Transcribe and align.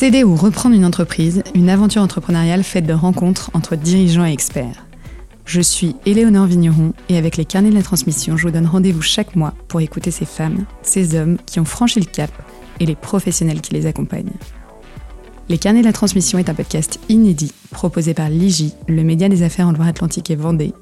Céder 0.00 0.24
ou 0.24 0.34
reprendre 0.34 0.74
une 0.74 0.86
entreprise, 0.86 1.42
une 1.54 1.68
aventure 1.68 2.00
entrepreneuriale 2.00 2.64
faite 2.64 2.86
de 2.86 2.94
rencontres 2.94 3.50
entre 3.52 3.76
dirigeants 3.76 4.24
et 4.24 4.32
experts. 4.32 4.86
Je 5.44 5.60
suis 5.60 5.94
Éléonore 6.06 6.46
Vigneron 6.46 6.94
et 7.10 7.18
avec 7.18 7.36
les 7.36 7.44
carnets 7.44 7.68
de 7.68 7.74
la 7.74 7.82
transmission, 7.82 8.38
je 8.38 8.44
vous 8.44 8.50
donne 8.50 8.66
rendez-vous 8.66 9.02
chaque 9.02 9.36
mois 9.36 9.52
pour 9.68 9.82
écouter 9.82 10.10
ces 10.10 10.24
femmes, 10.24 10.64
ces 10.80 11.14
hommes 11.16 11.36
qui 11.44 11.60
ont 11.60 11.66
franchi 11.66 12.00
le 12.00 12.06
cap 12.06 12.30
et 12.80 12.86
les 12.86 12.94
professionnels 12.94 13.60
qui 13.60 13.74
les 13.74 13.84
accompagnent. 13.84 14.32
Les 15.50 15.58
carnets 15.58 15.80
de 15.80 15.86
la 15.86 15.92
transmission 15.92 16.38
est 16.38 16.48
un 16.48 16.54
podcast 16.54 16.98
inédit 17.10 17.52
proposé 17.70 18.14
par 18.14 18.30
l'IGI, 18.30 18.72
le 18.88 19.04
média 19.04 19.28
des 19.28 19.42
affaires 19.42 19.68
en 19.68 19.72
Loire-Atlantique 19.72 20.30
et 20.30 20.36
Vendée, 20.36 20.72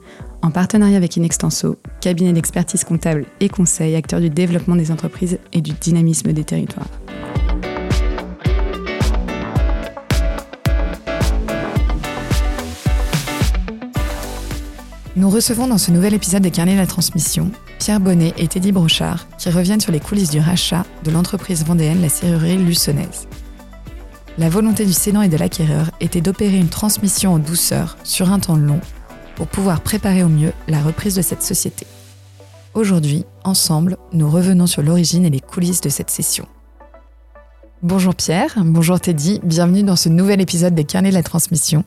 en 0.43 0.53
partenariat 0.53 0.97
avec 0.97 1.17
Inextenso, 1.17 1.75
cabinet 2.01 2.35
d'expertise 2.35 2.85
comptable 2.85 3.27
et 3.41 3.49
conseil, 3.49 3.97
acteur 3.97 4.21
du 4.21 4.31
développement 4.31 4.77
des 4.77 4.93
entreprises 4.93 5.41
et 5.53 5.61
du 5.61 5.73
dynamisme 5.73 6.33
des 6.33 6.45
territoires. 6.45 6.87
Nous 15.17 15.31
recevons 15.31 15.67
dans 15.67 15.79
ce 15.79 15.91
nouvel 15.91 16.15
épisode 16.15 16.43
des 16.43 16.51
Carnets 16.51 16.75
de 16.75 16.81
la 16.81 16.87
Transmission 16.87 17.51
Pierre 17.79 17.99
Bonnet 17.99 18.35
et 18.37 18.47
Teddy 18.47 18.73
Brochard 18.73 19.27
qui 19.39 19.49
reviennent 19.51 19.81
sur 19.81 19.91
les 19.91 20.01
coulisses 20.01 20.31
du 20.31 20.39
rachat 20.39 20.85
de 21.05 21.11
l'entreprise 21.11 21.65
vendéenne 21.65 22.03
La 22.03 22.09
Serrurerie 22.09 22.59
Luçonnaise. 22.59 23.27
La 24.37 24.49
volonté 24.49 24.85
du 24.85 24.93
cédant 24.93 25.23
et 25.23 25.29
de 25.29 25.37
l'acquéreur 25.37 25.91
était 26.01 26.21
d'opérer 26.21 26.59
une 26.59 26.69
transmission 26.69 27.35
en 27.35 27.39
douceur 27.39 27.97
sur 28.05 28.31
un 28.31 28.39
temps 28.39 28.57
long 28.57 28.81
pour 29.35 29.47
pouvoir 29.47 29.81
préparer 29.81 30.23
au 30.23 30.29
mieux 30.29 30.53
la 30.69 30.83
reprise 30.83 31.17
de 31.17 31.23
cette 31.23 31.43
société. 31.43 31.87
Aujourd'hui, 32.75 33.25
ensemble, 33.45 33.97
nous 34.13 34.31
revenons 34.31 34.67
sur 34.67 34.83
l'origine 34.83 35.25
et 35.25 35.31
les 35.31 35.41
coulisses 35.41 35.81
de 35.81 35.89
cette 35.89 36.11
session. 36.11 36.47
Bonjour 37.83 38.13
Pierre, 38.13 38.55
bonjour 38.65 38.99
Teddy, 38.99 39.39
bienvenue 39.45 39.85
dans 39.85 39.95
ce 39.95 40.09
nouvel 40.09 40.41
épisode 40.41 40.75
des 40.75 40.83
Carnets 40.83 41.11
de 41.11 41.15
la 41.15 41.23
Transmission. 41.23 41.85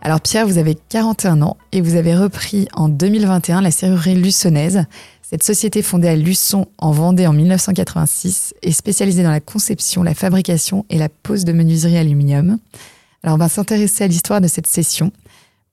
Alors 0.00 0.20
Pierre, 0.20 0.46
vous 0.46 0.56
avez 0.56 0.76
41 0.76 1.42
ans 1.42 1.56
et 1.72 1.80
vous 1.80 1.96
avez 1.96 2.14
repris 2.14 2.68
en 2.74 2.88
2021 2.88 3.60
la 3.60 3.72
serrurerie 3.72 4.14
Luçonnaise. 4.14 4.84
Cette 5.20 5.42
société 5.42 5.82
fondée 5.82 6.06
à 6.06 6.14
Luçon 6.14 6.68
en 6.78 6.92
Vendée 6.92 7.26
en 7.26 7.32
1986 7.32 8.54
est 8.62 8.70
spécialisée 8.70 9.24
dans 9.24 9.32
la 9.32 9.40
conception, 9.40 10.04
la 10.04 10.14
fabrication 10.14 10.86
et 10.90 10.98
la 10.98 11.08
pose 11.08 11.44
de 11.44 11.52
menuiserie 11.52 11.98
aluminium. 11.98 12.58
Alors 13.24 13.34
on 13.34 13.38
va 13.38 13.48
s'intéresser 13.48 14.04
à 14.04 14.06
l'histoire 14.06 14.40
de 14.40 14.46
cette 14.46 14.68
session. 14.68 15.10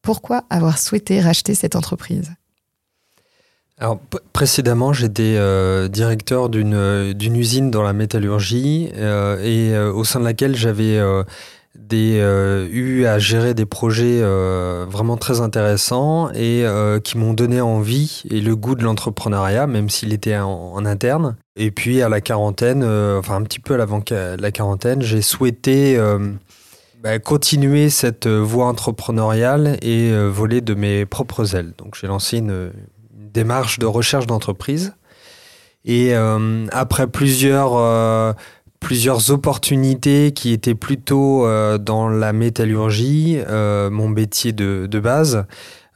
Pourquoi 0.01 0.45
avoir 0.49 0.79
souhaité 0.79 1.21
racheter 1.21 1.53
cette 1.53 1.75
entreprise? 1.75 2.31
Alors, 3.79 3.99
précédemment, 4.33 4.91
j'étais 4.91 5.35
euh, 5.37 5.87
directeur 5.87 6.49
d'une 6.49 7.35
usine 7.35 7.71
dans 7.71 7.81
la 7.81 7.93
métallurgie 7.93 8.89
euh, 8.95 9.41
et 9.41 9.73
euh, 9.73 9.93
au 9.93 10.03
sein 10.03 10.19
de 10.19 10.25
laquelle 10.25 10.55
j'avais 10.57 10.99
eu 11.91 13.05
à 13.05 13.19
gérer 13.19 13.53
des 13.53 13.65
projets 13.65 14.21
vraiment 14.21 15.15
très 15.15 15.39
intéressants 15.39 16.29
et 16.33 16.65
qui 17.05 17.17
m'ont 17.17 17.33
donné 17.33 17.61
envie 17.61 18.23
et 18.29 18.41
le 18.41 18.55
goût 18.55 18.75
de 18.75 18.83
l'entrepreneuriat, 18.83 19.65
même 19.65 19.89
s'il 19.89 20.11
était 20.11 20.37
en, 20.37 20.85
interne. 20.85 21.37
Et 21.55 21.71
puis 21.71 22.01
à 22.01 22.09
la 22.09 22.19
quarantaine, 22.19 22.83
enfin 22.83 23.37
un 23.37 23.43
petit 23.43 23.59
peu 23.59 23.79
avant 23.81 24.03
la 24.11 24.51
quarantaine, 24.51 25.01
j'ai 25.01 25.21
souhaité 25.21 25.97
bah, 27.01 27.17
continuer 27.17 27.89
cette 27.89 28.27
voie 28.27 28.65
entrepreneuriale 28.65 29.77
et 29.81 30.11
voler 30.27 30.59
de 30.61 30.73
mes 30.73 31.05
propres 31.05 31.55
ailes. 31.55 31.73
Donc 31.77 31.95
j'ai 31.99 32.07
lancé 32.07 32.37
une, 32.39 32.71
démarche 33.33 33.79
de 33.79 33.85
recherche 33.85 34.27
d'entreprise. 34.27 34.93
Et 35.85 36.13
après 36.13 37.07
plusieurs 37.07 38.35
plusieurs 38.79 39.31
opportunités 39.31 40.31
qui 40.31 40.51
étaient 40.51 40.75
plutôt 40.75 41.45
euh, 41.45 41.77
dans 41.77 42.07
la 42.07 42.33
métallurgie, 42.33 43.37
euh, 43.47 43.89
mon 43.89 44.09
métier 44.09 44.51
de, 44.51 44.87
de 44.89 44.99
base. 44.99 45.45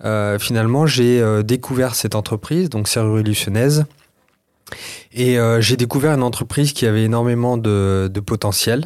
Euh, 0.03 0.37
finalement, 0.37 0.85
j'ai 0.85 1.23
découvert 1.43 1.95
cette 1.95 2.15
entreprise, 2.15 2.69
donc 2.69 2.87
Serrurerie 2.87 3.23
Lucionnaise. 3.23 3.85
Et 5.13 5.37
j'ai 5.59 5.77
découvert 5.77 6.13
une 6.13 6.23
entreprise 6.23 6.73
qui 6.73 6.87
avait 6.87 7.03
énormément 7.03 7.57
de, 7.57 8.09
de 8.11 8.19
potentiel, 8.19 8.85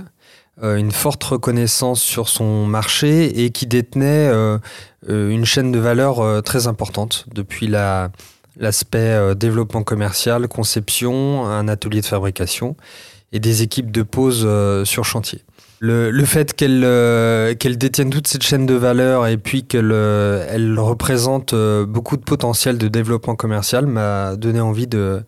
une 0.62 0.92
forte 0.92 1.24
reconnaissance 1.24 2.02
sur 2.02 2.28
son 2.28 2.66
marché 2.66 3.44
et 3.46 3.52
qui 3.52 3.68
détenait 3.68 4.30
une 5.08 5.46
chaîne 5.46 5.72
de 5.72 5.80
valeur 5.80 6.44
très 6.44 6.68
importante 6.68 7.26
depuis 7.34 7.68
la, 7.68 8.12
l'aspect 8.60 9.36
développement 9.36 9.84
commercial, 9.84 10.48
conception, 10.48 11.46
un 11.46 11.68
atelier 11.68 12.02
de 12.02 12.06
fabrication 12.06 12.76
et 13.32 13.40
des 13.40 13.62
équipes 13.62 13.92
de 13.92 14.04
pause 14.04 14.44
euh, 14.46 14.86
sur 14.86 15.06
chantier. 15.06 15.44
Le, 15.80 16.10
le 16.10 16.26
fait 16.26 16.54
qu'elle 16.54 16.84
euh, 16.84 17.54
détienne 17.54 18.10
toute 18.10 18.28
cette 18.28 18.42
chaîne 18.42 18.66
de 18.66 18.74
valeur 18.74 19.28
et 19.28 19.38
puis 19.38 19.64
qu'elle 19.64 19.92
euh, 19.92 20.48
elle 20.50 20.80
représente 20.80 21.54
beaucoup 21.54 22.18
de 22.18 22.24
potentiel 22.24 22.78
de 22.78 22.88
développement 22.88 23.36
commercial 23.36 23.86
m'a 23.86 24.36
donné 24.36 24.60
envie 24.60 24.88
de, 24.88 25.24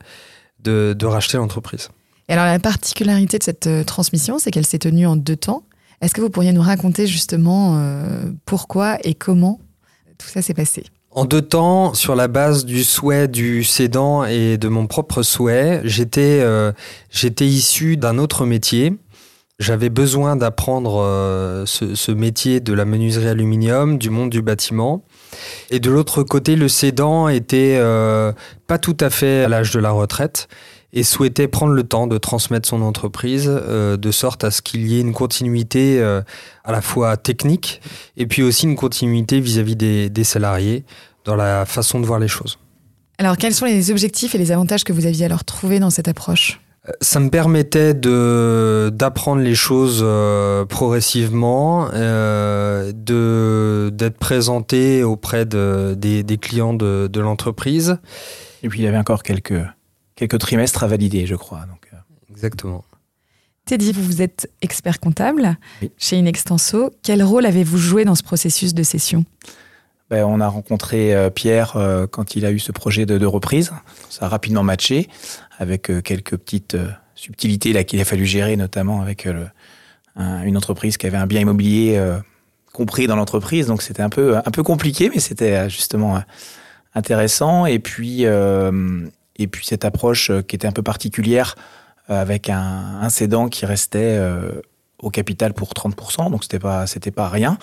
de, 0.64 0.96
de 0.98 1.06
racheter 1.06 1.38
l'entreprise. 1.38 1.90
Alors 2.30 2.46
la 2.46 2.60
particularité 2.60 3.38
de 3.38 3.44
cette 3.44 3.70
transmission, 3.86 4.40
c'est 4.40 4.52
qu'elle 4.52 4.66
s'est 4.66 4.80
tenue 4.80 5.06
en 5.06 5.16
deux 5.16 5.36
temps. 5.36 5.64
Est-ce 6.02 6.14
que 6.14 6.22
vous 6.22 6.30
pourriez 6.30 6.54
nous 6.54 6.62
raconter 6.62 7.06
justement 7.08 7.84
pourquoi 8.46 8.98
et 9.04 9.14
comment 9.16 9.60
tout 10.18 10.28
ça 10.28 10.42
s'est 10.42 10.54
passé? 10.54 10.84
En 11.20 11.26
deux 11.26 11.42
temps, 11.42 11.94
sur 11.96 12.16
la 12.16 12.30
base 12.30 12.64
du 12.64 12.86
souhait 12.86 13.28
du 13.28 13.66
cédant 13.66 14.24
et 14.24 14.58
de 14.58 14.70
mon 14.70 14.88
propre 14.88 15.22
souhait, 15.22 15.82
j'étais 15.84 16.40
euh, 16.42 16.72
issu 17.42 17.98
d'un 17.98 18.18
autre 18.20 18.46
métier. 18.46 18.94
J'avais 19.60 19.90
besoin 19.90 20.38
d'apprendre 20.38 21.02
euh, 21.04 21.66
ce, 21.66 22.12
métier 22.14 22.62
de 22.62 22.72
la 22.72 22.86
menuiserie 22.86 23.28
aluminium, 23.28 23.98
du 23.98 24.10
monde 24.10 24.30
du 24.30 24.42
bâtiment. 24.42 25.04
Et 25.70 25.82
de 25.82 25.92
l'autre 25.92 26.24
côté, 26.24 26.56
le 26.56 26.70
cédant 26.70 27.28
était 27.28 27.76
euh, 27.78 28.32
pas 28.68 28.78
tout 28.78 28.96
à 29.02 29.10
fait 29.10 29.44
à 29.44 29.50
l'âge 29.50 29.72
de 29.72 29.80
la 29.82 29.92
retraite 29.92 30.48
et 30.94 31.04
souhaitait 31.04 31.50
prendre 31.50 31.74
le 31.74 31.84
temps 31.84 32.08
de 32.08 32.18
transmettre 32.18 32.68
son 32.68 32.82
entreprise 32.82 33.50
euh, 33.50 33.98
de 33.98 34.12
sorte 34.12 34.46
à 34.46 34.52
ce 34.52 34.62
qu'il 34.62 34.88
y 34.88 34.98
ait 34.98 35.02
une 35.02 35.14
continuité 35.14 36.02
à 36.02 36.72
la 36.72 36.82
fois 36.82 37.18
technique 37.18 37.82
et 38.16 38.26
puis 38.28 38.42
aussi 38.42 38.66
une 38.66 38.78
continuité 38.78 39.42
vis-à-vis 39.42 39.76
des, 39.76 40.24
salariés 40.24 40.86
dans 41.26 41.36
la 41.36 41.66
façon 41.66 42.00
de 42.00 42.06
voir 42.06 42.20
les 42.20 42.28
choses. 42.28 42.58
Alors 43.18 43.38
quels 43.38 43.54
sont 43.54 43.66
les 43.66 43.92
objectifs 43.92 44.34
et 44.36 44.38
les 44.38 44.52
avantages 44.52 44.84
que 44.84 44.94
vous 44.94 45.06
aviez 45.06 45.26
alors 45.26 45.44
trouvés 45.44 45.80
dans 45.80 45.90
cette 45.90 46.08
approche? 46.08 46.62
Euh, 46.88 46.92
ça 47.02 47.20
me 47.20 47.30
permettait 47.30 47.94
de 47.94 48.90
d'apprendre 48.94 49.42
les 49.42 49.56
choses 49.56 50.02
euh, 50.02 50.66
progressivement, 50.66 51.90
euh, 51.94 52.94
de 52.96 53.90
d'être 53.94 54.18
présenté 54.18 55.04
auprès 55.04 55.46
de, 55.46 55.96
des, 55.98 56.24
des 56.24 56.38
clients 56.38 56.74
de, 56.74 57.10
de 57.12 57.20
l'entreprise. 57.20 57.98
Et 58.64 58.70
puis 58.70 58.80
il 58.80 58.84
y 58.84 58.88
avait 58.88 58.98
encore 58.98 59.24
quelques 59.24 59.62
quelques 60.16 60.40
trimestres 60.40 60.84
à 60.84 60.88
valider, 60.88 61.26
je 61.26 61.36
crois. 61.36 61.62
Donc, 61.62 61.90
euh. 61.94 61.98
Exactement. 62.30 62.86
Teddy, 63.66 63.92
vous 63.92 64.22
êtes 64.22 64.50
expert 64.62 65.00
comptable 65.00 65.58
oui. 65.82 65.92
chez 65.98 66.18
Inextenso. 66.18 66.92
Quel 67.04 67.22
rôle 67.22 67.46
avez-vous 67.46 67.78
joué 67.78 68.06
dans 68.06 68.16
ce 68.16 68.24
processus 68.24 68.74
de 68.74 68.84
cession? 68.84 69.26
Ben, 70.10 70.24
On 70.24 70.40
a 70.40 70.48
rencontré 70.48 71.14
euh, 71.14 71.30
Pierre 71.30 71.74
euh, 71.76 72.08
quand 72.08 72.36
il 72.36 72.46
a 72.46 72.52
eu 72.52 72.60
ce 72.60 72.72
projet 72.72 73.06
de, 73.06 73.26
reprise. 73.26 73.72
Ça 74.10 74.26
a 74.26 74.28
rapidement 74.28 74.64
matché 74.64 75.08
avec 75.60 75.90
euh, 75.90 76.02
quelques 76.02 76.36
petites 76.38 76.78
subtilités 77.16 77.84
qu'il 77.86 78.00
a 78.02 78.06
fallu 78.06 78.26
gérer, 78.26 78.56
notamment 78.56 79.02
avec 79.02 79.28
une 80.16 80.58
entreprise 80.58 80.98
qui 80.98 81.06
avait 81.06 81.18
un 81.18 81.28
bien 81.28 81.42
immobilier 81.42 82.02
compris 82.72 83.08
dans 83.08 83.18
l'entreprise. 83.18 83.68
Donc 83.68 83.82
c'était 83.82 84.02
un 84.02 84.08
peu, 84.08 84.38
un 84.38 84.52
peu 84.52 84.64
compliqué, 84.64 85.12
mais 85.14 85.20
c'était 85.20 85.70
justement 85.70 86.24
intéressant. 86.96 87.66
Et 87.66 87.80
puis, 87.80 88.24
et 88.24 89.48
puis 89.48 89.66
cette 89.66 89.84
approche 89.84 90.32
qui 90.48 90.56
était 90.56 90.66
un 90.66 90.72
peu 90.72 90.82
particulière 90.82 91.56
avec 92.08 92.50
un, 92.50 93.02
un 93.02 93.50
qui 93.50 93.66
restait 93.66 94.18
au 95.00 95.10
capital 95.10 95.54
pour 95.54 95.74
30%, 95.74 96.32
donc 96.32 96.44
c'était 96.44 96.60
pas 96.60 96.88
c'était 96.88 97.12
pas 97.12 97.28
rien. 97.28 97.58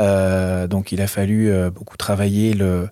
Euh, 0.00 0.66
donc 0.66 0.92
il 0.92 1.00
a 1.00 1.06
fallu 1.06 1.52
beaucoup 1.70 1.96
travailler 1.96 2.54
le 2.54 2.88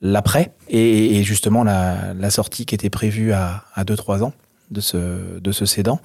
l'après 0.00 0.52
et, 0.68 1.16
et, 1.16 1.22
justement 1.22 1.64
la, 1.64 2.12
la, 2.12 2.30
sortie 2.30 2.66
qui 2.66 2.74
était 2.74 2.90
prévue 2.90 3.32
à, 3.32 3.64
à 3.74 3.84
2-3 3.84 4.22
ans 4.22 4.34
de 4.70 4.82
ce 4.82 5.38
de 5.40 5.52
ce 5.52 5.64
cédant 5.64 5.98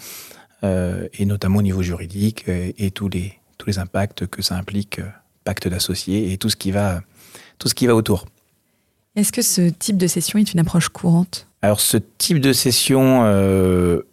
euh, 0.64 1.08
et 1.14 1.26
notamment 1.26 1.60
au 1.60 1.62
niveau 1.62 1.82
juridique 1.82 2.48
et, 2.48 2.86
et, 2.86 2.92
tous 2.92 3.10
les 3.10 3.34
tous 3.58 3.68
les 3.68 3.78
impacts 3.78 4.26
que 4.28 4.42
ça 4.42 4.56
implique 4.56 5.02
pacte 5.44 5.68
d'associés 5.68 6.32
et 6.32 6.38
tout 6.38 6.50
ce 6.50 6.56
qui 6.56 6.72
va 6.72 7.02
tout 7.58 7.68
ce 7.68 7.76
qui 7.76 7.88
va 7.88 7.96
autour. 7.96 8.26
Est-ce 9.16 9.34
que 9.34 9.42
ce 9.42 9.70
type 9.70 9.98
de 9.98 10.08
session 10.08 10.40
est 10.40 10.54
une 10.54 10.60
approche 10.60 10.88
courante? 10.88 11.48
Alors 11.62 11.82
ce 11.82 11.98
type 11.98 12.40
de 12.40 12.54
session 12.54 13.24
euh, 13.26 14.04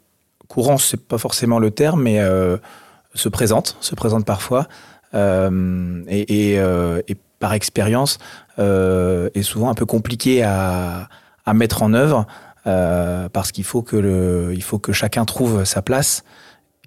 courant, 0.49 0.79
c'est 0.79 1.01
pas 1.01 1.19
forcément 1.19 1.59
le 1.59 1.71
terme, 1.71 2.03
mais 2.03 2.19
euh, 2.19 2.57
se 3.15 3.29
présente, 3.29 3.77
se 3.81 3.95
présente 3.95 4.25
parfois, 4.25 4.67
euh, 5.17 6.03
euh, 6.09 7.03
et, 7.09 7.17
par 7.39 7.53
expérience 7.53 8.19
euh, 8.59 9.29
est 9.35 9.43
souvent 9.43 9.69
un 9.69 9.75
peu 9.75 9.85
compliqué 9.85 10.43
à, 10.43 11.09
mettre 11.55 11.83
en 11.83 11.93
œuvre 11.93 12.27
parce 12.65 13.53
qu'il 13.53 13.65
faut 13.65 13.83
que 13.83 14.53
il 14.53 14.63
faut 14.63 14.79
que 14.79 14.93
chacun 14.93 15.25
trouve 15.25 15.65
sa 15.65 15.81
place 15.81 16.25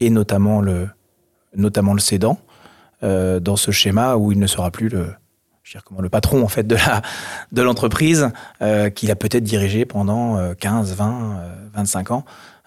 et 0.02 0.10
notamment 0.10 0.60
le 0.60 0.90
notamment 1.56 1.94
le 1.94 2.00
cédant, 2.00 2.40
dans 3.02 3.56
ce 3.56 3.72
schéma 3.72 4.16
où 4.16 4.32
il 4.32 4.40
ne 4.40 4.48
sera 4.48 4.70
plus 4.72 4.90
le, 4.90 5.14
comment, 5.86 6.02
le 6.02 6.10
patron 6.10 6.44
en 6.44 6.50
fait 6.50 6.68
de 6.68 6.76
la 6.76 7.02
de 7.54 7.62
l'entreprise 7.62 8.32
qu'il 8.96 9.12
a 9.12 9.16
peut-être 9.16 9.44
dirigé 9.46 9.86
pendant 9.86 10.54
15, 10.56 10.96
20, 10.96 11.42
25 11.74 12.12
ans. 12.12 12.26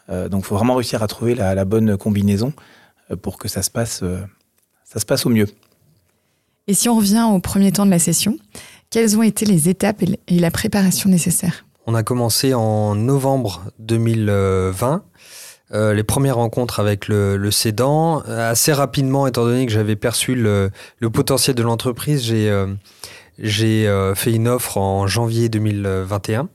donc, 0.09 0.45
il 0.45 0.45
faut 0.45 0.57
vraiment 0.57 0.77
réussir 0.77 1.03
à 1.03 1.09
trouver 1.09 1.35
la 1.35 1.65
bonne 1.65 1.99
combinaison 1.99 2.55
pour 3.21 3.37
que 3.37 3.49
ça 3.49 3.61
se 3.61 3.71
passe, 3.71 4.03
ça 4.93 5.01
se 5.01 5.07
passe 5.07 5.25
au 5.27 5.31
mieux. 5.31 5.47
Et 6.69 6.75
si 6.75 6.89
on 6.89 6.97
revient 6.97 7.27
au 7.33 7.39
premier 7.41 7.73
temps 7.73 7.87
de 7.87 7.91
la 7.91 7.99
session, 7.99 8.37
quelles 8.91 9.17
ont 9.17 9.23
été 9.23 9.47
les 9.47 9.69
étapes 9.69 10.03
et 10.03 10.39
la 10.39 10.51
préparation 10.51 11.09
nécessaire? 11.09 11.65
On 11.87 11.95
a 11.95 12.03
commencé 12.03 12.55
en 12.55 12.95
novembre 12.95 13.65
2020. 13.81 15.03
Euh, 15.73 15.95
les 15.95 16.05
premières 16.05 16.37
rencontres 16.37 16.79
avec 16.79 17.09
le, 17.09 17.37
le 17.37 17.51
cédant. 17.51 18.21
Assez 18.21 18.73
rapidement, 18.73 19.27
étant 19.27 19.45
donné 19.45 19.65
que 19.67 19.73
j'avais 19.73 19.97
perçu 19.97 20.35
le, 20.35 20.71
potentiel 21.13 21.57
de 21.57 21.63
l'entreprise, 21.63 22.23
j'ai 22.23 22.51
euh, 22.51 22.67
euh, 23.41 24.15
fait 24.15 24.33
une 24.33 24.49
offre 24.49 24.77
en 24.77 25.07
janvier 25.07 25.49
2021. 25.49 26.49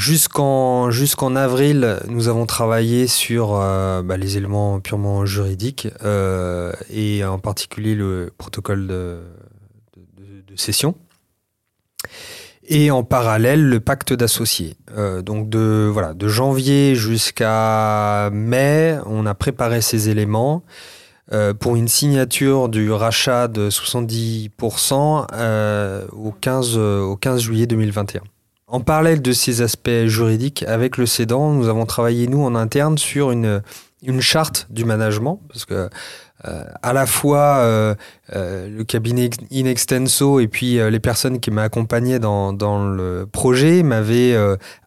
Jusqu'en 0.00 1.36
avril, 1.36 1.98
nous 2.08 2.28
avons 2.28 2.46
travaillé 2.46 3.06
sur 3.06 3.50
bah, 3.50 4.16
les 4.16 4.38
éléments 4.38 4.80
purement 4.80 5.26
juridiques 5.26 5.88
et 6.90 7.24
en 7.24 7.38
particulier 7.38 7.94
le 7.94 8.32
protocole 8.38 8.86
de, 8.86 9.20
session 10.56 10.94
et 12.70 12.90
en 12.90 13.02
parallèle 13.02 13.68
le 13.68 13.80
pacte 13.80 14.12
d'associés. 14.12 14.76
Euh, 14.96 15.22
donc 15.22 15.50
de 15.50 15.92
janvier 16.28 16.94
jusqu'à 16.94 18.30
mai, 18.32 18.96
on 19.06 19.26
a 19.26 19.34
préparé 19.34 19.80
ces 19.82 20.08
éléments 20.08 20.62
euh, 21.32 21.52
pour 21.52 21.76
une 21.76 21.88
signature 21.88 22.68
du 22.68 22.90
rachat 22.90 23.48
de 23.48 23.68
70% 23.70 25.26
euh, 25.32 26.06
au 26.12 26.32
15 26.32 26.78
au 26.78 27.16
15 27.16 27.40
juillet 27.42 27.66
2021. 27.66 28.22
En 28.70 28.80
parallèle 28.80 29.20
de 29.20 29.32
ces 29.32 29.62
aspects 29.62 30.06
juridiques, 30.06 30.62
avec 30.62 30.96
le 30.96 31.06
cédant, 31.06 31.52
nous 31.52 31.68
avons 31.68 31.86
travaillé 31.86 32.28
nous 32.28 32.42
en 32.42 32.54
interne 32.54 32.98
sur 32.98 33.30
une 33.30 33.62
une 34.02 34.20
charte 34.20 34.66
du 34.70 34.84
management 34.84 35.40
parce 35.48 35.64
que 35.64 35.90
euh, 36.48 36.64
à 36.82 36.92
la 36.94 37.04
fois 37.04 37.58
euh, 37.58 37.94
euh, 38.34 38.68
le 38.68 38.82
cabinet 38.84 39.28
in 39.52 39.66
extenso 39.66 40.40
et 40.40 40.48
puis 40.48 40.78
les 40.78 41.00
personnes 41.00 41.38
qui 41.38 41.50
m'accompagnaient 41.50 42.18
dans, 42.18 42.52
dans 42.52 42.88
le 42.88 43.26
projet 43.30 43.82
m'avaient 43.82 44.36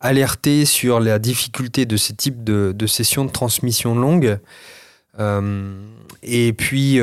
alerté 0.01 0.65
sur 0.65 0.99
la 0.99 1.19
difficulté 1.19 1.85
de 1.85 1.97
ce 1.97 2.13
type 2.13 2.43
de, 2.43 2.73
de 2.75 2.87
sessions 2.87 3.25
de 3.25 3.31
transmission 3.31 3.95
longue. 3.95 4.39
Et 5.19 6.53
puis, 6.53 6.99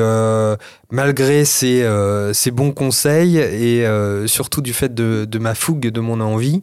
malgré 0.90 1.44
ces, 1.44 1.88
ces, 2.32 2.50
bons 2.50 2.72
conseils 2.72 3.38
et 3.38 3.86
surtout 4.26 4.62
du 4.62 4.72
fait 4.72 4.94
de, 4.94 5.38
ma 5.38 5.54
fougue, 5.54 5.88
de 5.88 6.00
mon 6.00 6.20
envie, 6.20 6.60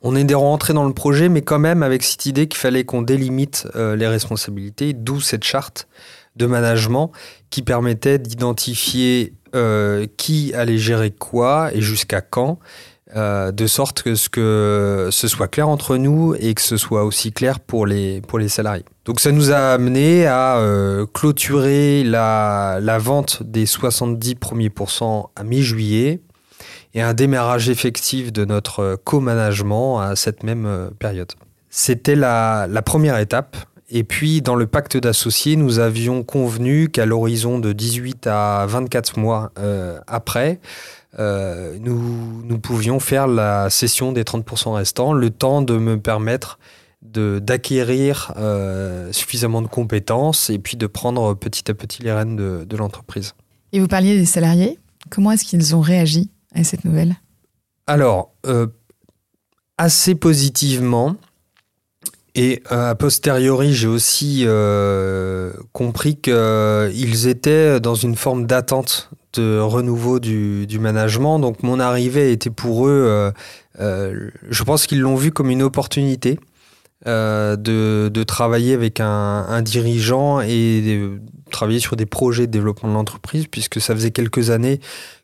on 0.00 0.14
est 0.16 0.34
rentré 0.34 0.72
dans 0.72 0.86
le 0.86 0.94
projet, 0.94 1.28
mais 1.28 1.42
quand 1.42 1.58
même 1.58 1.82
avec 1.82 2.02
cette 2.02 2.26
idée 2.26 2.46
qu'il 2.46 2.58
fallait 2.58 2.84
qu'on 2.84 3.02
délimite 3.02 3.66
les 3.74 4.06
responsabilités, 4.06 4.92
d'où 4.92 5.20
cette 5.20 5.44
charte 5.44 5.88
de 6.36 6.46
management 6.46 7.10
qui 7.50 7.62
permettait 7.62 8.18
d'identifier 8.18 9.34
euh, 9.54 10.06
qui 10.16 10.52
allait 10.54 10.78
gérer 10.78 11.10
quoi 11.10 11.70
et 11.74 11.80
jusqu'à 11.80 12.20
quand, 12.20 12.58
euh, 13.16 13.50
de 13.50 13.66
sorte 13.66 14.02
que 14.02 14.14
ce, 14.14 15.08
soit 15.10 15.48
clair 15.48 15.68
entre 15.68 15.96
nous 15.96 16.34
et 16.38 16.52
que 16.52 16.60
ce 16.60 16.76
soit 16.76 17.04
aussi 17.04 17.32
clair 17.32 17.58
pour 17.60 17.86
les 17.86 18.22
salariés. 18.48 18.84
Donc 19.08 19.20
ça 19.20 19.32
nous 19.32 19.52
a 19.52 19.72
amené 19.72 20.26
à 20.26 20.58
euh, 20.58 21.06
clôturer 21.10 22.04
la, 22.04 22.98
vente 23.00 23.42
des 23.42 23.64
70 23.64 24.34
premiers 24.34 24.68
pourcents 24.68 25.30
à 25.34 25.44
mi-juillet 25.44 26.20
et 26.92 27.00
un 27.00 27.14
démarrage 27.14 27.70
effectif 27.70 28.34
de 28.34 28.44
notre 28.44 29.00
co-management 29.04 29.98
à 30.00 30.14
cette 30.14 30.42
même 30.42 30.90
période. 30.98 31.32
C'était 31.70 32.16
la, 32.16 32.68
première 32.84 33.16
étape 33.18 33.56
et 33.90 34.04
puis, 34.04 34.42
dans 34.42 34.54
le 34.54 34.66
pacte 34.66 34.98
d'associés, 34.98 35.56
nous 35.56 35.78
avions 35.78 36.22
convenu 36.22 36.90
qu'à 36.90 37.06
l'horizon 37.06 37.58
de 37.58 37.72
18 37.72 38.26
à 38.26 38.66
24 38.68 39.18
mois 39.18 39.52
euh, 39.58 39.98
après, 40.06 40.60
euh, 41.18 41.78
nous, 41.80 42.42
nous, 42.44 42.58
pouvions 42.58 43.00
faire 43.00 43.26
la 43.26 43.70
cession 43.70 44.12
des 44.12 44.24
30% 44.24 44.74
restants, 44.74 45.14
le 45.14 45.30
temps 45.30 45.62
de 45.62 45.78
me 45.78 45.98
permettre 45.98 46.58
d'acquérir 47.02 48.32
euh, 48.36 49.12
suffisamment 49.12 49.62
de 49.62 49.68
compétences 49.68 50.50
et 50.50 50.58
puis 50.58 50.76
de 50.76 50.86
prendre 50.86 51.34
petit 51.34 51.70
à 51.70 51.74
petit 51.74 52.02
les 52.02 52.12
rênes 52.12 52.36
de, 52.36 52.64
de 52.64 52.76
l'entreprise. 52.76 53.34
Et 53.72 53.80
vous 53.80 53.88
parliez 53.88 54.18
des 54.18 54.26
salariés. 54.26 54.78
Comment 55.10 55.32
est-ce 55.32 55.44
qu'ils 55.44 55.76
ont 55.76 55.80
réagi 55.80 56.30
à 56.54 56.64
cette 56.64 56.84
nouvelle? 56.84 57.16
Alors, 57.86 58.32
assez 59.78 60.14
positivement. 60.14 61.16
Et 62.34 62.62
euh, 62.70 62.90
a 62.90 62.94
posteriori, 62.94 63.74
j'ai 63.74 63.88
aussi 63.88 64.44
euh, 64.46 65.52
compris 65.72 66.16
qu'ils 66.16 66.34
euh, 66.34 67.26
étaient 67.26 67.80
dans 67.80 67.96
une 67.96 68.14
forme 68.14 68.46
d'attente 68.46 69.10
de 69.34 69.58
renouveau 69.58 70.20
du, 70.20 70.78
management. 70.78 71.40
Donc 71.40 71.62
mon 71.62 71.80
arrivée 71.80 72.30
était 72.30 72.50
pour 72.50 72.86
eux, 72.86 73.32
je 73.78 74.64
pense 74.64 74.86
qu'ils 74.86 75.00
l'ont 75.00 75.16
vu 75.16 75.32
comme 75.32 75.50
une 75.50 75.62
opportunité 75.62 76.38
de, 77.06 78.24
travailler 78.24 78.74
avec 78.74 79.00
un, 79.00 79.62
dirigeant 79.62 80.40
et 80.40 80.82
de 80.82 81.20
travailler 81.50 81.80
sur 81.80 81.96
des 81.96 82.06
projets 82.06 82.46
de 82.46 82.52
développement 82.52 82.88
de 82.88 82.94
l'entreprise, 82.94 83.46
puisque 83.46 83.80
ça 83.80 83.94
faisait 83.94 84.10
quelques 84.10 84.50
années 84.50 84.80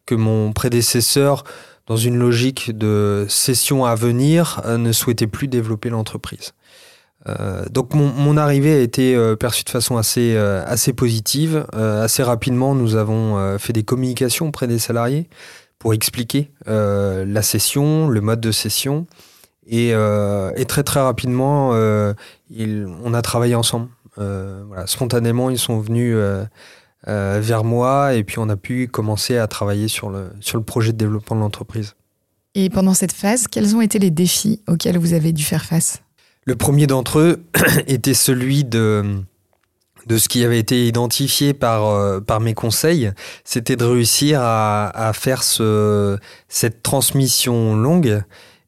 que 0.06 0.14
mon 0.14 0.52
prédécesseur, 0.52 1.44
dans 1.86 1.96
une 1.96 2.16
logique 2.16 2.76
de 2.76 3.26
session 3.28 3.84
à 3.84 3.94
venir, 3.94 4.62
ne 4.66 4.92
souhaitait 4.92 5.26
plus 5.26 5.48
développer 5.48 5.90
l'entreprise. 5.90 6.52
Euh, 7.28 7.64
donc 7.70 7.94
mon, 7.94 8.36
arrivée 8.36 8.74
a 8.74 8.80
été 8.80 9.14
euh, 9.14 9.34
perçue 9.34 9.64
de 9.64 9.70
façon 9.70 9.96
assez, 9.96 10.34
euh, 10.36 10.62
assez 10.66 10.92
positive. 10.92 11.66
assez 11.72 12.22
rapidement, 12.22 12.74
nous 12.74 12.96
avons 12.96 13.58
fait 13.58 13.72
des 13.72 13.82
communications 13.82 14.48
auprès 14.48 14.66
des 14.66 14.78
salariés 14.78 15.28
pour 15.78 15.94
expliquer 15.94 16.50
la 16.66 17.42
session, 17.42 18.08
le 18.08 18.20
mode 18.20 18.40
de 18.40 18.52
session. 18.52 19.06
Et, 19.66 19.90
et 19.90 20.64
très 20.66 20.82
très 20.82 21.00
rapidement, 21.00 21.74
il, 22.50 22.86
on 23.04 23.14
a 23.14 23.22
travaillé 23.22 23.54
ensemble. 23.54 23.88
voilà, 24.16 24.86
spontanément, 24.86 25.50
ils 25.50 25.58
sont 25.58 25.80
venus 25.80 26.16
vers 27.06 27.64
moi 27.64 28.14
et 28.14 28.24
puis 28.24 28.38
on 28.38 28.48
a 28.48 28.56
pu 28.56 28.88
commencer 28.88 29.38
à 29.38 29.46
travailler 29.46 29.88
sur 29.88 30.10
le, 30.10 30.30
sur 30.40 30.58
le 30.58 30.64
projet 30.64 30.92
de 30.92 30.98
développement 30.98 31.36
de 31.36 31.40
l'entreprise. 31.40 31.94
Et 32.54 32.70
pendant 32.70 32.94
cette 32.94 33.12
phase, 33.12 33.48
quels 33.48 33.74
ont 33.74 33.80
été 33.80 33.98
les 33.98 34.10
défis 34.10 34.60
auxquels 34.68 34.98
vous 34.98 35.12
avez 35.12 35.32
dû 35.32 35.42
faire 35.42 35.64
face? 35.64 36.02
Le 36.44 36.54
premier 36.56 36.86
d'entre 36.86 37.18
eux 37.18 37.44
était 37.88 38.14
celui 38.14 38.64
de, 38.64 39.22
de 40.06 40.18
ce 40.18 40.28
qui 40.28 40.44
avait 40.44 40.58
été 40.58 40.86
identifié 40.86 41.52
par, 41.52 41.86
euh, 41.86 42.20
par 42.20 42.40
mes 42.40 42.54
conseils, 42.54 43.10
c'était 43.44 43.76
de 43.76 43.84
réussir 43.84 44.40
à, 44.40 44.88
à 44.88 45.12
faire 45.12 45.42
ce, 45.42 46.18
cette 46.48 46.82
transmission 46.82 47.74
longue. 47.74 48.22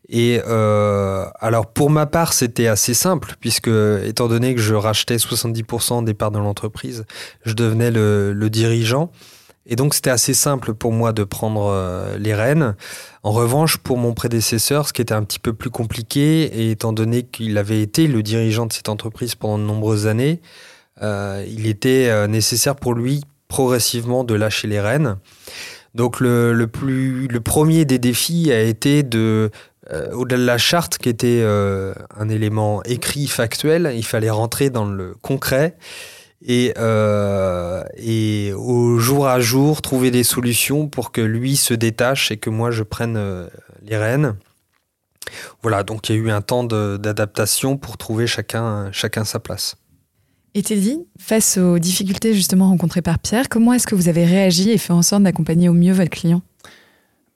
Et 0.08 0.40
euh, 0.46 1.26
alors 1.40 1.66
pour 1.66 1.90
ma 1.90 2.06
part, 2.06 2.32
c'était 2.32 2.68
assez 2.68 2.94
simple, 2.94 3.34
puisque 3.40 3.68
étant 3.68 4.28
donné 4.28 4.54
que 4.54 4.60
je 4.60 4.74
rachetais 4.74 5.16
70% 5.16 6.04
des 6.04 6.14
parts 6.14 6.30
de 6.30 6.38
l'entreprise, 6.38 7.04
je 7.44 7.54
devenais 7.54 7.90
le, 7.90 8.48
dirigeant. 8.50 9.10
Et 9.68 9.74
donc 9.74 9.94
c'était 9.94 10.10
assez 10.10 10.32
simple 10.32 10.74
pour 10.74 10.92
moi 10.92 11.12
de 11.12 11.24
prendre 11.24 11.66
euh, 11.72 12.16
les 12.18 12.34
rênes. 12.34 12.76
En 13.24 13.32
revanche, 13.32 13.78
pour 13.78 13.98
mon 13.98 14.14
prédécesseur, 14.14 14.86
ce 14.86 14.92
qui 14.92 15.02
était 15.02 15.14
un 15.14 15.24
petit 15.24 15.40
peu 15.40 15.52
plus 15.52 15.70
compliqué, 15.70 16.42
et 16.42 16.70
étant 16.70 16.92
donné 16.92 17.24
qu'il 17.24 17.58
avait 17.58 17.82
été 17.82 18.06
le 18.06 18.22
dirigeant 18.22 18.66
de 18.66 18.72
cette 18.72 18.88
entreprise 18.88 19.34
pendant 19.34 19.58
de 19.58 19.64
nombreuses 19.64 20.06
années, 20.06 20.40
euh, 21.02 21.44
il 21.48 21.66
était 21.66 22.08
euh, 22.08 22.28
nécessaire 22.28 22.76
pour 22.76 22.94
lui 22.94 23.22
progressivement 23.48 24.22
de 24.22 24.34
lâcher 24.34 24.68
les 24.68 24.80
rênes. 24.80 25.16
Donc 25.96 26.20
le, 26.20 26.66
plus, 26.66 27.26
le 27.26 27.40
premier 27.40 27.86
des 27.86 27.98
défis 27.98 28.52
a 28.52 28.60
été 28.60 29.02
de, 29.02 29.50
au-delà 30.12 30.38
de 30.38 30.44
la 30.46 30.58
charte 30.58 30.98
qui 30.98 31.08
était 31.08 31.44
un 31.44 32.28
élément 32.28 32.82
écrit, 32.84 33.26
factuel, 33.26 33.92
il 33.94 34.04
fallait 34.04 34.30
rentrer 34.30 34.70
dans 34.70 34.86
le 34.86 35.14
concret 35.22 35.76
et, 36.42 36.74
euh, 36.78 37.82
et 37.96 38.52
au 38.52 38.98
jour 38.98 39.26
à 39.26 39.40
jour 39.40 39.82
trouver 39.82 40.10
des 40.10 40.24
solutions 40.24 40.88
pour 40.88 41.12
que 41.12 41.20
lui 41.20 41.56
se 41.56 41.74
détache 41.74 42.30
et 42.30 42.36
que 42.36 42.50
moi 42.50 42.70
je 42.70 42.82
prenne 42.82 43.16
euh, 43.16 43.48
les 43.82 43.96
rênes. 43.96 44.36
Voilà, 45.62 45.82
donc 45.82 46.08
il 46.08 46.16
y 46.16 46.18
a 46.18 46.22
eu 46.22 46.30
un 46.30 46.40
temps 46.40 46.62
d'adaptation 46.62 47.76
pour 47.76 47.96
trouver 47.96 48.26
chacun, 48.28 48.92
chacun 48.92 49.24
sa 49.24 49.40
place. 49.40 49.76
Et 50.54 50.62
Teddy, 50.62 51.00
face 51.18 51.58
aux 51.58 51.78
difficultés 51.78 52.32
justement 52.32 52.68
rencontrées 52.68 53.02
par 53.02 53.18
Pierre, 53.18 53.48
comment 53.48 53.72
est-ce 53.72 53.86
que 53.86 53.96
vous 53.96 54.08
avez 54.08 54.24
réagi 54.24 54.70
et 54.70 54.78
fait 54.78 54.92
en 54.92 55.02
sorte 55.02 55.24
d'accompagner 55.24 55.68
au 55.68 55.72
mieux 55.72 55.92
votre 55.92 56.10
client? 56.10 56.42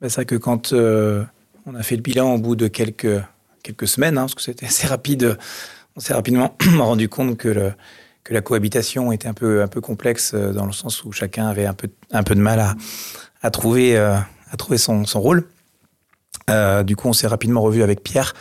Ben, 0.00 0.08
C'est 0.08 0.16
vrai 0.16 0.24
que 0.24 0.36
quand 0.36 0.72
euh, 0.72 1.24
on 1.66 1.74
a 1.74 1.82
fait 1.82 1.96
le 1.96 2.02
bilan 2.02 2.34
au 2.34 2.38
bout 2.38 2.56
de 2.56 2.68
quelques, 2.68 3.22
quelques 3.62 3.88
semaines, 3.88 4.18
hein, 4.18 4.22
parce 4.22 4.34
que 4.34 4.42
c'était 4.42 4.66
assez 4.66 4.86
rapide, 4.86 5.38
on 5.96 6.00
s'est 6.00 6.14
rapidement 6.14 6.56
rendu 6.78 7.08
compte 7.08 7.36
que 7.36 7.72
que 8.22 8.34
la 8.34 8.42
cohabitation 8.42 9.12
était 9.12 9.28
un 9.28 9.32
peu, 9.32 9.62
un 9.62 9.66
peu 9.66 9.80
complexe 9.80 10.34
dans 10.34 10.66
le 10.66 10.72
sens 10.72 11.04
où 11.04 11.10
chacun 11.10 11.46
avait 11.46 11.64
un 11.64 11.72
peu, 11.72 11.88
un 12.12 12.22
peu 12.22 12.34
de 12.34 12.40
mal 12.40 12.60
à, 12.60 12.74
à 13.40 13.50
trouver, 13.50 13.96
à 13.96 14.26
trouver 14.58 14.76
son, 14.76 15.06
son 15.06 15.22
rôle. 15.22 15.48
du 16.84 16.96
coup, 16.96 17.08
on 17.08 17.14
s'est 17.14 17.26
rapidement 17.26 17.62
revu 17.62 17.82
avec 17.82 18.02
Pierre 18.02 18.34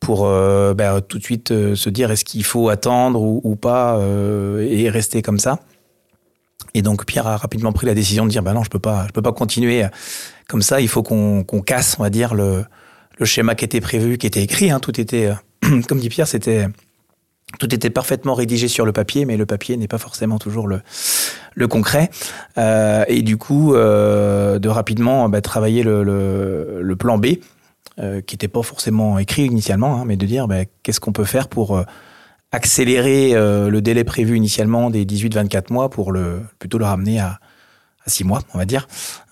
pour 0.00 0.26
ben, 0.26 1.00
tout 1.00 1.18
de 1.18 1.22
suite 1.22 1.50
se 1.50 1.88
dire 1.90 2.10
est-ce 2.10 2.24
qu'il 2.24 2.44
faut 2.44 2.70
attendre 2.70 3.22
ou, 3.22 3.40
ou 3.44 3.54
pas 3.54 4.04
et 4.58 4.90
rester 4.90 5.22
comme 5.22 5.38
ça. 5.38 5.60
Et 6.74 6.82
donc 6.82 7.06
Pierre 7.06 7.26
a 7.26 7.36
rapidement 7.36 7.72
pris 7.72 7.86
la 7.86 7.94
décision 7.94 8.24
de 8.24 8.30
dire 8.30 8.42
bah 8.42 8.52
non, 8.52 8.64
je 8.64 8.70
peux 8.70 8.78
pas, 8.78 9.06
je 9.06 9.12
peux 9.12 9.22
pas 9.22 9.32
continuer 9.32 9.86
comme 10.50 10.62
ça. 10.62 10.80
Il 10.80 10.88
faut 10.88 11.02
qu'on 11.02 11.44
casse, 11.64 11.96
on 11.98 12.02
va 12.02 12.10
dire 12.10 12.34
le, 12.34 12.64
schéma 13.22 13.54
qui 13.54 13.64
était 13.64 13.80
prévu, 13.80 14.18
qui 14.18 14.26
était 14.26 14.42
écrit. 14.42 14.70
Hein, 14.70 14.80
tout 14.80 15.00
était, 15.00 15.30
comme 15.88 15.98
dit 15.98 16.08
Pierre, 16.08 16.28
c'était 16.28 16.66
tout 17.58 17.74
était 17.74 17.90
parfaitement 17.90 18.34
rédigé 18.34 18.68
sur 18.68 18.86
le 18.86 18.92
papier, 18.92 19.24
mais 19.24 19.36
le 19.36 19.44
papier 19.44 19.76
n'est 19.76 19.88
pas 19.88 19.98
forcément 19.98 20.38
toujours 20.38 20.68
le, 20.68 21.68
concret. 21.68 22.08
Euh, 22.58 23.04
et 23.08 23.22
du 23.22 23.36
coup, 23.36 23.74
euh, 23.74 24.60
de 24.60 24.68
rapidement 24.68 25.28
bah, 25.28 25.40
travailler 25.40 25.82
le, 25.82 26.94
plan 26.96 27.18
B, 27.18 27.26
euh, 27.98 28.20
qui 28.20 28.34
n'était 28.34 28.48
pas 28.48 28.62
forcément 28.62 29.18
écrit 29.18 29.44
initialement, 29.44 30.00
hein, 30.00 30.04
mais 30.06 30.16
de 30.16 30.24
dire 30.24 30.48
bah, 30.48 30.64
qu'est-ce 30.82 31.00
qu'on 31.00 31.12
peut 31.12 31.24
faire 31.24 31.48
pour 31.48 31.76
euh, 31.76 31.82
accélérer 32.52 33.34
euh, 33.34 33.68
le 33.68 33.82
délai 33.82 34.04
prévu 34.04 34.36
initialement 34.36 34.90
des 34.90 35.04
18-24 35.04 35.72
mois 35.72 35.90
pour 35.90 36.10
le 36.12 36.40
plutôt 36.58 36.78
le 36.78 36.84
ramener 36.84 37.20
à, 37.20 37.40
6 38.10 38.24
mois, 38.24 38.42
on 38.54 38.58
va 38.58 38.66
dire, 38.66 38.86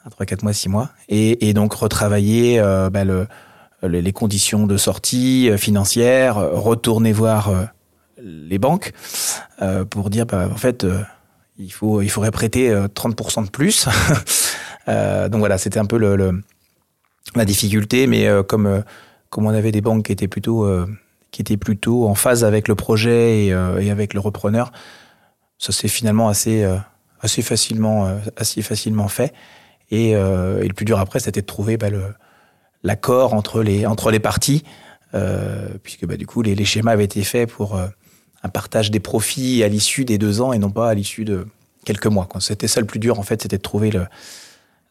à 0.05 0.09
3-4 0.09 0.43
mois, 0.43 0.53
6 0.53 0.69
mois, 0.69 0.91
et, 1.09 1.53
donc 1.53 1.75
retravailler 1.75 2.59
euh, 2.59 2.89
bah, 2.91 3.05
le, 3.05 3.27
les 3.83 4.13
conditions 4.13 4.67
de 4.67 4.77
sortie 4.77 5.51
euh, 5.51 5.59
financière, 5.59 6.37
retourner 6.37 7.13
voir 7.13 7.53
les 8.21 8.59
banques 8.59 8.93
pour 9.91 10.11
dire 10.11 10.27
bah, 10.27 10.49
en 10.53 10.57
fait 10.57 10.85
il 11.57 11.73
faut 11.73 12.03
il 12.03 12.09
faudrait 12.09 12.33
prêter 12.33 12.73
30% 12.73 13.45
de 13.45 13.51
plus. 13.51 13.87
donc 14.87 15.39
voilà, 15.39 15.59
c'était 15.59 15.79
un 15.79 15.85
peu 15.85 15.99
la 17.35 17.45
difficulté, 17.45 18.07
mais 18.07 18.29
comme 18.49 18.83
comme 19.31 19.47
on 19.47 19.51
avait 19.51 19.73
des 19.73 19.81
banques 19.81 20.07
qui 20.07 20.13
étaient 20.13 20.27
plutôt 20.27 20.67
qui 21.31 21.43
était 21.43 21.57
plutôt 21.57 22.09
en 22.09 22.15
phase 22.15 22.45
avec 22.45 22.69
le 22.69 22.75
projet 22.75 23.47
et, 23.47 23.53
euh, 23.53 23.81
et 23.81 23.91
avec 23.91 24.15
le 24.15 24.21
repreneur. 24.21 24.73
Ça 25.59 25.73
s'est 25.73 25.89
finalement 25.89 26.29
assez, 26.29 26.63
euh, 26.65 26.77
assez, 27.21 27.43
facilement, 27.43 28.07
euh, 28.07 28.19
assez 28.37 28.63
facilement 28.63 29.09
fait. 29.09 29.33
Et, 29.91 30.11
et, 30.11 30.15
le 30.69 30.73
plus 30.75 30.85
dur 30.85 30.99
après, 30.99 31.19
c'était 31.19 31.41
de 31.41 31.47
trouver 31.47 31.79
bah, 31.79 31.89
l'accord 32.83 33.33
entre 33.33 33.63
les, 33.63 33.87
entre 33.87 34.11
les 34.11 34.21
parties, 34.21 34.63
puisque 35.83 36.05
bah, 36.05 36.19
du 36.19 36.27
coup, 36.27 36.43
les, 36.43 36.55
les, 36.55 36.67
schémas 36.67 36.93
avaient 36.93 37.07
été 37.07 37.25
faits 37.25 37.49
pour 37.49 37.81
un 38.43 38.49
partage 38.51 38.91
des 38.91 39.01
profits 39.01 39.63
à 39.63 39.69
l'issue 39.69 40.05
des 40.05 40.19
deux 40.19 40.43
ans 40.43 40.53
et 40.53 40.59
non 40.59 40.69
pas 40.69 40.91
à 40.91 40.95
l'issue 40.95 41.25
de 41.25 41.47
quelques 41.87 42.07
mois. 42.07 42.29
C'était 42.39 42.69
ça 42.69 42.81
le 42.81 42.87
plus 42.87 42.99
dur, 42.99 43.19
en 43.19 43.23
fait, 43.23 43.41
c'était 43.41 43.57
de 43.57 43.63
trouver 43.63 43.91
le, 43.91 44.05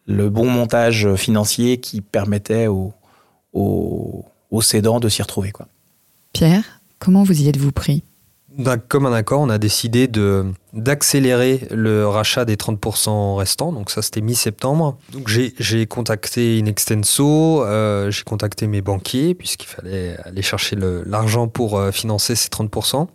le 0.07 0.31
bon 0.31 0.49
montage 0.49 1.13
financier 1.13 1.79
qui 1.79 2.01
permettait 2.01 2.65
aux, 2.65 2.91
aux, 3.53 4.25
aux 4.49 4.61
cédants 4.61 4.99
de 4.99 5.09
s'y 5.09 5.21
retrouver. 5.21 5.51
Quoi. 5.51 5.67
Pierre, 6.33 6.81
comment 6.99 7.23
vous 7.23 7.41
y 7.41 7.47
êtes-vous 7.47 7.71
pris? 7.71 8.03
Comme 8.87 9.05
un 9.05 9.13
accord, 9.13 9.41
on 9.41 9.49
a 9.49 9.57
décidé 9.57 10.09
d'accélérer 10.73 11.67
le 11.71 12.07
rachat 12.07 12.45
des 12.45 12.55
30% 12.55 13.35
restants. 13.35 13.71
Donc 13.71 13.91
ça, 13.91 14.01
c'était 14.01 14.21
mi-septembre. 14.21 14.97
Donc 15.11 15.27
j'ai 15.27 15.85
contacté 15.85 16.57
Inextenso, 16.57 17.63
euh, 17.63 18.09
j'ai 18.11 18.23
contacté 18.23 18.67
mes 18.67 18.81
banquiers 18.81 19.35
puisqu'il 19.35 19.67
fallait 19.67 20.17
aller 20.23 20.41
chercher 20.41 20.75
l'argent 21.05 21.47
pour 21.47 21.77
euh, 21.77 21.91
financer 21.91 22.35
ces 22.35 22.49
30%. 22.49 23.07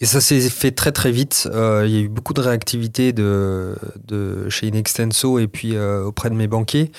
Et 0.00 0.06
ça 0.06 0.20
s'est 0.20 0.40
fait 0.48 0.70
très 0.70 0.92
très 0.92 1.10
vite. 1.10 1.48
Euh, 1.52 1.84
il 1.86 1.92
y 1.92 1.98
a 1.98 2.00
eu 2.00 2.08
beaucoup 2.08 2.32
de 2.32 2.40
réactivité 2.40 3.12
de, 3.12 3.76
de 4.06 4.48
chez 4.48 4.68
Inextenso 4.68 5.38
et 5.38 5.46
puis 5.46 5.78
auprès 5.78 6.30
de 6.30 6.34
mes 6.34 6.48
banquiers 6.48 6.90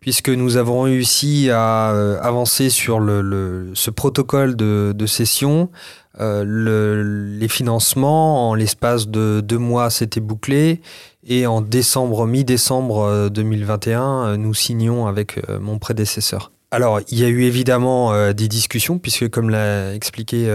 puisque 0.00 0.28
nous 0.28 0.56
avons 0.56 0.82
réussi 0.82 1.50
à 1.50 1.90
euh, 1.90 2.20
avancer 2.22 2.70
sur 2.70 2.98
ce 2.98 3.90
protocole 3.90 4.56
de, 4.56 5.06
cession. 5.06 5.70
Euh, 6.20 6.44
le, 6.46 7.36
les 7.38 7.48
financements, 7.48 8.50
en 8.50 8.54
l'espace 8.54 9.08
de 9.08 9.40
deux 9.40 9.58
mois, 9.58 9.90
c'était 9.90 10.20
bouclé. 10.20 10.80
Et 11.26 11.46
en 11.46 11.60
décembre, 11.60 12.26
mi-décembre 12.26 13.28
2021, 13.28 14.02
euh, 14.02 14.36
nous 14.36 14.54
signions 14.54 15.06
avec 15.06 15.40
mon 15.60 15.78
prédécesseur. 15.78 16.52
Alors, 16.70 17.00
il 17.08 17.18
y 17.18 17.24
a 17.24 17.28
eu 17.28 17.42
évidemment 17.42 18.32
des 18.32 18.48
discussions, 18.48 18.98
puisque 18.98 19.28
comme 19.30 19.48
l'a 19.48 19.94
expliqué 19.94 20.52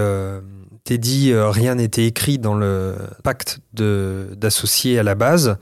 Teddy, 0.84 1.34
rien 1.34 1.76
n'était 1.76 2.06
écrit 2.06 2.38
dans 2.38 2.54
le 2.54 2.96
pacte 3.24 3.60
d'associés 3.74 5.00
à 5.00 5.04
la 5.04 5.16
base. 5.16 5.58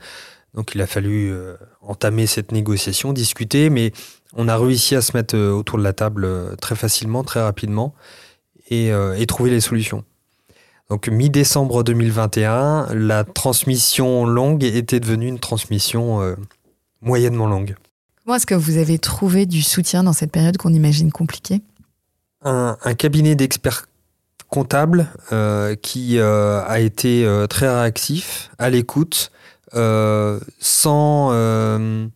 Donc 0.54 0.74
il 0.74 0.82
a 0.82 0.86
fallu 0.86 1.34
entamer 1.82 2.26
cette 2.26 2.52
négociation, 2.52 3.12
discuter, 3.12 3.70
mais 3.70 3.92
on 4.34 4.48
a 4.48 4.56
réussi 4.56 4.94
à 4.94 5.02
se 5.02 5.16
mettre 5.16 5.36
euh, 5.36 5.50
autour 5.52 5.78
de 5.78 5.82
la 5.82 5.92
table 5.92 6.24
euh, 6.24 6.56
très 6.56 6.74
facilement, 6.74 7.22
très 7.24 7.42
rapidement, 7.42 7.94
et, 8.70 8.92
euh, 8.92 9.14
et 9.18 9.26
trouver 9.26 9.50
les 9.50 9.60
solutions. 9.60 10.04
Donc 10.88 11.08
mi-décembre 11.08 11.84
2021, 11.84 12.94
la 12.94 13.24
transmission 13.24 14.26
longue 14.26 14.64
était 14.64 15.00
devenue 15.00 15.26
une 15.28 15.38
transmission 15.38 16.36
moyennement 17.00 17.46
longue. 17.46 17.76
Comment 18.24 18.36
est-ce 18.36 18.46
que 18.46 18.54
vous 18.54 18.76
avez 18.76 18.98
trouvé 18.98 19.46
du 19.46 19.62
soutien 19.62 20.02
dans 20.02 20.12
cette 20.12 20.30
période 20.30 20.58
qu'on 20.58 20.74
imagine 20.74 21.10
compliquée? 21.10 21.62
Un, 22.44 22.76
un, 22.84 22.94
cabinet 22.94 23.36
d'experts 23.36 23.86
comptables 24.48 25.08
euh, 25.32 25.76
qui 25.76 26.18
euh, 26.18 26.62
a 26.66 26.80
été 26.80 27.26
très 27.48 27.68
réactif, 27.68 28.50
à 28.58 28.68
l'écoute, 28.68 29.32
euh, 29.74 30.38
sans, 30.60 31.30
euh, 31.32 32.06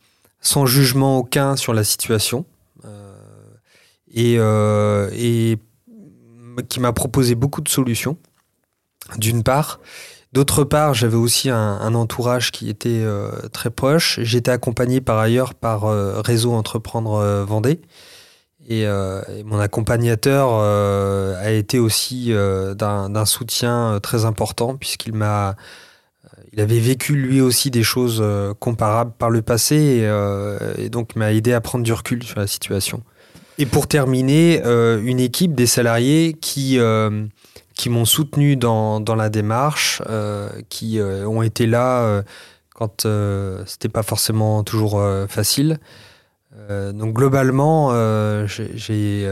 sans 0.41 0.67
jugement 0.67 1.19
aucun 1.19 1.57
sur 1.57 1.73
la 1.73 1.85
situation. 1.85 2.45
Euh, 2.85 3.15
et, 5.13 5.53
et 5.53 5.59
qui 6.69 6.81
m'a 6.81 6.93
proposé 6.93 7.35
beaucoup 7.35 7.61
de 7.61 7.69
solutions, 7.69 8.17
d'une 9.19 9.43
part. 9.43 9.79
D'autre 10.33 10.65
part, 10.65 10.95
j'avais 10.95 11.17
aussi 11.17 11.51
un, 11.51 11.95
entourage 11.95 12.51
qui 12.51 12.71
était 12.71 13.05
très 13.53 13.69
proche. 13.69 14.19
J'étais 14.23 14.51
accompagné 14.51 15.03
par 15.03 15.19
ailleurs 15.19 15.53
par 15.53 15.83
Réseau 16.25 16.55
Entreprendre 16.55 17.45
Vendée. 17.47 17.83
Et, 18.67 18.87
mon 19.45 19.59
accompagnateur 19.59 20.55
a 20.55 21.51
été 21.51 21.79
aussi 21.79 22.33
d'un 22.33 23.25
soutien 23.27 24.01
très 24.03 24.25
important 24.25 24.77
puisqu'il 24.77 25.13
m'a 25.13 25.57
il 26.57 26.63
avait 26.63 26.81
vécu 26.81 27.15
lui 27.15 27.43
aussi 27.43 27.71
des 27.71 27.83
choses 27.83 28.21
euh, 28.23 28.55
comparables 28.55 29.13
par 29.19 29.29
le 29.29 29.43
passé 29.43 29.77
et, 29.77 30.07
euh, 30.07 30.59
et 30.79 30.89
donc 30.89 31.15
m'a 31.15 31.33
aidé 31.33 31.53
à 31.53 31.61
prendre 31.61 31.85
du 31.85 31.93
recul 31.93 32.23
sur 32.23 32.41
la 32.41 32.47
situation. 32.47 33.03
Et 33.59 33.67
pour 33.67 33.87
terminer, 33.87 34.63
euh, 34.65 35.01
une 35.05 35.21
équipe 35.21 35.55
des 35.55 35.67
salariés 35.67 36.35
qui, 36.41 36.79
qui 37.75 37.91
m'ont 37.91 38.05
soutenu 38.07 38.57
dans, 38.57 39.01
dans, 39.01 39.15
la 39.15 39.29
démarche, 39.29 40.03
qui 40.69 40.99
ont 41.01 41.43
été 41.43 41.67
là 41.67 42.23
quand 42.75 43.07
c'était 43.67 43.89
pas 43.89 44.03
forcément 44.03 44.63
toujours 44.63 45.03
facile. 45.29 45.79
donc 46.69 47.15
globalement, 47.15 47.95
j'ai 48.47 49.27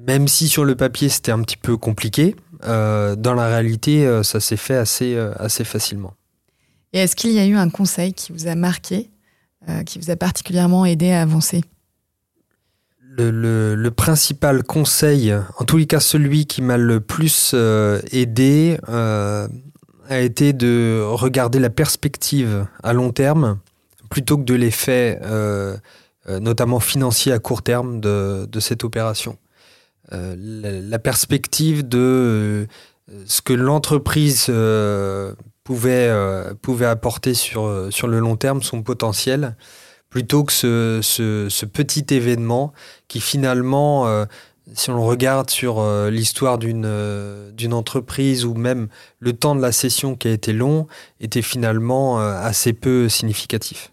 même 0.00 0.28
si 0.28 0.48
sur 0.48 0.64
le 0.64 0.74
papier 0.74 1.08
c'était 1.10 1.32
un 1.32 1.42
petit 1.42 1.56
peu 1.56 1.76
compliqué, 1.76 2.36
euh, 2.64 3.16
dans 3.16 3.34
la 3.34 3.46
réalité, 3.48 4.06
euh, 4.06 4.22
ça 4.22 4.40
s'est 4.40 4.56
fait 4.56 4.76
assez, 4.76 5.14
euh, 5.14 5.32
assez 5.38 5.64
facilement. 5.64 6.14
Et 6.92 6.98
est-ce 6.98 7.14
qu'il 7.14 7.32
y 7.32 7.38
a 7.38 7.46
eu 7.46 7.56
un 7.56 7.70
conseil 7.70 8.12
qui 8.14 8.32
vous 8.32 8.46
a 8.46 8.54
marqué, 8.54 9.10
qui 9.84 9.98
vous 9.98 10.10
a 10.10 10.16
particulièrement 10.16 10.86
aidé 10.86 11.10
à 11.10 11.20
avancer? 11.20 11.60
Le, 13.02 13.30
le, 13.30 13.74
le, 13.74 13.90
principal 13.90 14.62
conseil, 14.62 15.34
en 15.58 15.64
tous 15.64 15.76
les 15.76 15.86
cas 15.86 16.00
celui 16.00 16.46
qui 16.46 16.62
m'a 16.62 16.78
le 16.78 17.00
plus 17.00 17.54
aidé, 18.10 18.78
a 18.86 19.48
été 20.20 20.54
de 20.54 21.02
regarder 21.04 21.58
la 21.58 21.68
perspective 21.68 22.66
à 22.82 22.94
long 22.94 23.12
terme 23.12 23.58
plutôt 24.08 24.38
que 24.38 24.44
de 24.44 24.54
l'effet, 24.54 25.20
notamment 26.26 26.80
financier 26.80 27.32
à 27.32 27.38
court 27.38 27.60
terme 27.60 28.00
de, 28.00 28.48
de 28.50 28.60
cette 28.60 28.82
opération. 28.82 29.36
Euh, 30.12 30.34
la, 30.38 30.98
perspective 30.98 31.86
de 31.86 31.98
euh, 31.98 32.66
ce 33.26 33.42
que 33.42 33.52
l'entreprise 33.52 34.46
euh, 34.48 35.34
pouvait, 35.64 36.10
pouvait 36.62 36.86
apporter 36.86 37.34
sur, 37.34 37.88
sur 37.90 38.08
le 38.08 38.18
long 38.18 38.36
terme, 38.36 38.62
son 38.62 38.82
potentiel, 38.82 39.56
plutôt 40.08 40.44
que 40.44 40.52
ce, 40.52 41.00
ce, 41.02 41.48
ce 41.50 41.66
petit 41.66 42.06
événement 42.14 42.72
qui 43.06 43.20
finalement, 43.20 44.24
si 44.72 44.88
on 44.88 44.94
le 44.94 45.00
regarde 45.00 45.50
sur 45.50 45.84
l'histoire 46.10 46.56
d'une 46.56 47.50
d'une 47.52 47.74
entreprise 47.74 48.46
ou 48.46 48.54
même 48.54 48.88
le 49.18 49.34
temps 49.34 49.54
de 49.54 49.60
la 49.60 49.72
session 49.72 50.14
qui 50.14 50.28
a 50.28 50.32
été 50.32 50.54
long, 50.54 50.86
était 51.20 51.42
finalement 51.42 52.18
assez 52.18 52.72
peu 52.72 53.10
significatif. 53.10 53.92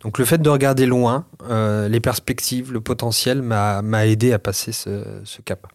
Donc 0.00 0.18
le 0.18 0.24
fait 0.24 0.40
de 0.42 0.48
regarder 0.50 0.86
loin, 0.86 1.26
euh, 1.48 1.88
les 1.88 2.00
perspectives, 2.00 2.72
le 2.72 2.80
potentiel 2.80 3.42
m'a 3.42 4.06
aidé 4.06 4.32
à 4.32 4.38
passer 4.38 4.72
ce, 4.72 5.04
ce 5.24 5.40
cap. 5.42 5.66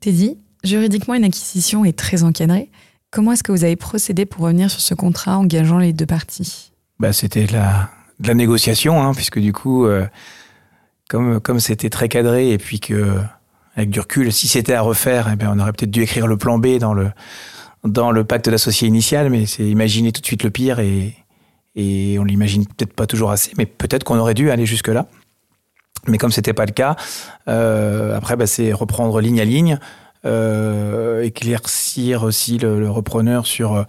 Teddy, 0.00 0.38
juridiquement, 0.64 1.14
une 1.14 1.24
acquisition 1.24 1.84
est 1.84 1.96
très 1.96 2.24
encadrée. 2.24 2.70
Comment 3.10 3.32
est-ce 3.32 3.42
que 3.42 3.52
vous 3.52 3.64
avez 3.64 3.76
procédé 3.76 4.26
pour 4.26 4.42
revenir 4.42 4.70
sur 4.70 4.80
ce 4.80 4.94
contrat 4.94 5.38
engageant 5.38 5.78
les 5.78 5.92
deux 5.92 6.06
parties? 6.06 6.72
Bah, 6.98 7.12
C'était 7.12 7.44
de 7.44 7.52
la, 7.52 7.90
de 8.20 8.28
la 8.28 8.34
négociation, 8.34 9.02
hein, 9.02 9.12
puisque 9.14 9.38
du 9.38 9.52
coup, 9.52 9.84
euh, 9.86 10.06
comme 11.08 11.40
comme 11.40 11.60
c'était 11.60 11.90
très 11.90 12.08
cadré 12.08 12.50
et 12.50 12.58
puis 12.58 12.80
que 12.80 13.18
avec 13.76 13.90
du 13.90 14.00
recul, 14.00 14.32
si 14.32 14.48
c'était 14.48 14.74
à 14.74 14.80
refaire, 14.80 15.28
eh 15.32 15.36
bien, 15.36 15.52
on 15.54 15.58
aurait 15.58 15.72
peut-être 15.72 15.90
dû 15.90 16.02
écrire 16.02 16.26
le 16.26 16.36
plan 16.36 16.58
B 16.58 16.78
dans 16.78 16.94
le 16.94 17.10
dans 17.84 18.12
le 18.12 18.24
pacte 18.24 18.48
d'associé 18.48 18.88
initial, 18.88 19.28
mais 19.28 19.44
c'est 19.44 19.64
imaginer 19.64 20.12
tout 20.12 20.20
de 20.20 20.26
suite 20.26 20.44
le 20.44 20.50
pire 20.50 20.78
et 20.78 21.14
et 21.74 22.18
on 22.18 22.24
l'imagine 22.24 22.66
peut-être 22.66 22.92
pas 22.92 23.06
toujours 23.06 23.30
assez, 23.30 23.52
mais 23.56 23.66
peut-être 23.66 24.04
qu'on 24.04 24.18
aurait 24.18 24.34
dû 24.34 24.50
aller 24.50 24.66
jusque 24.66 24.88
là. 24.88 25.06
Mais 26.08 26.18
comme 26.18 26.32
c'était 26.32 26.52
pas 26.52 26.66
le 26.66 26.72
cas, 26.72 26.96
euh, 27.48 28.16
après 28.16 28.36
bah, 28.36 28.46
c'est 28.46 28.72
reprendre 28.72 29.20
ligne 29.20 29.40
à 29.40 29.44
ligne, 29.44 29.78
euh, 30.24 31.22
éclaircir 31.22 32.24
aussi 32.24 32.58
le, 32.58 32.90
repreneur 32.90 33.46
sur 33.46 33.74
euh, 33.74 33.82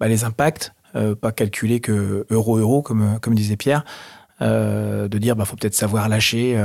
bah, 0.00 0.08
les 0.08 0.24
impacts, 0.24 0.72
pas 1.20 1.30
calculer 1.30 1.78
que 1.78 2.26
euro 2.30 2.56
euro 2.56 2.82
comme 2.82 3.20
comme 3.20 3.34
disait 3.36 3.56
Pierre, 3.56 3.84
de 4.40 5.18
dire 5.18 5.36
bah 5.36 5.44
faut 5.44 5.54
peut-être 5.54 5.76
savoir 5.76 6.08
lâcher 6.08 6.60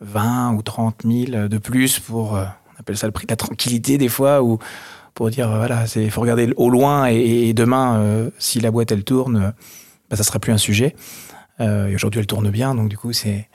20 0.00 0.54
ou 0.54 0.62
30 0.62 1.02
000 1.04 1.46
de 1.46 1.58
plus 1.58 2.00
pour 2.00 2.32
on 2.32 2.80
appelle 2.80 2.96
ça 2.96 3.06
le 3.06 3.12
prix 3.12 3.26
de 3.26 3.32
la 3.32 3.36
tranquillité 3.36 3.96
des 3.96 4.08
fois 4.08 4.42
ou 4.42 4.58
pour 5.14 5.30
dire 5.30 5.48
voilà 5.48 5.86
c'est 5.86 6.10
faut 6.10 6.20
regarder 6.20 6.52
au 6.56 6.70
loin 6.70 7.06
et, 7.06 7.52
demain 7.54 8.30
si 8.38 8.60
la 8.60 8.70
boîte 8.70 8.92
elle 8.92 9.04
tourne 9.04 9.54
bah, 10.10 10.16
ça 10.16 10.24
sera 10.24 10.38
plus 10.38 10.52
un 10.52 10.58
sujet. 10.58 10.94
Et 11.60 11.94
aujourd'hui 11.94 12.20
elle 12.20 12.26
tourne 12.26 12.50
bien 12.50 12.74
donc 12.74 12.88
du 12.88 12.98
coup 12.98 13.12
c'est 13.12 13.48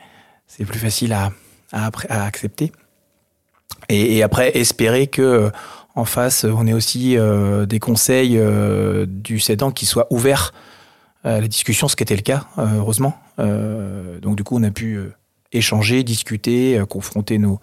c'est 0.48 0.66
plus 0.66 0.80
facile 0.80 1.14
à, 1.14 1.32
à, 1.72 1.92
à 2.10 2.26
accepter. 2.26 2.72
Et, 3.88 4.24
après 4.24 4.58
espérer 4.58 5.08
que 5.08 5.52
en 5.96 6.06
face 6.06 6.44
on 6.46 6.68
ait 6.68 6.74
aussi 6.74 7.18
euh, 7.18 7.66
des 7.66 7.80
conseils 7.80 8.38
euh, 8.38 9.06
du 9.08 9.40
cédant 9.40 9.72
qui 9.72 9.86
soient 9.86 10.08
ouverts 10.12 10.54
à 11.24 11.42
la 11.42 11.48
discussion 11.48 11.88
ce 11.88 11.96
qui 11.96 12.04
était 12.04 12.16
le 12.16 12.22
cas 12.22 12.46
euh, 12.58 12.78
heureusement. 12.78 13.18
Euh, 13.40 14.20
donc 14.20 14.36
du 14.36 14.44
coup 14.44 14.58
on 14.58 14.64
a 14.64 14.72
pu 14.72 14.96
euh, 14.96 15.14
échanger 15.52 16.04
discuter 16.04 16.78
euh, 16.78 16.86
confronter 16.86 17.38
nos, 17.38 17.60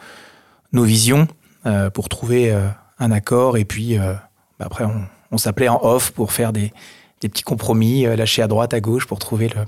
nos 0.73 0.85
visions 0.85 1.29
euh, 1.67 1.91
pour 1.91 2.09
trouver 2.09 2.53
euh, 2.53 2.69
un 2.99 3.11
accord 3.11 3.57
et 3.57 3.65
puis 3.65 3.99
euh, 3.99 4.15
bah 4.59 4.67
après 4.67 4.85
on, 4.85 5.07
on 5.31 5.39
s'appelait 5.39 5.69
en 5.69 5.81
off 5.83 6.11
pour 6.13 6.33
faire 6.33 6.53
des, 6.53 6.73
des 7.21 7.29
petits 7.29 7.43
compromis 7.43 8.07
euh, 8.07 8.17
lâchés 8.17 8.43
à 8.43 8.49
droite 8.49 8.75
à 8.75 8.81
gauche 8.81 9.07
pour 9.07 9.19
trouver 9.19 9.49
le, 9.49 9.65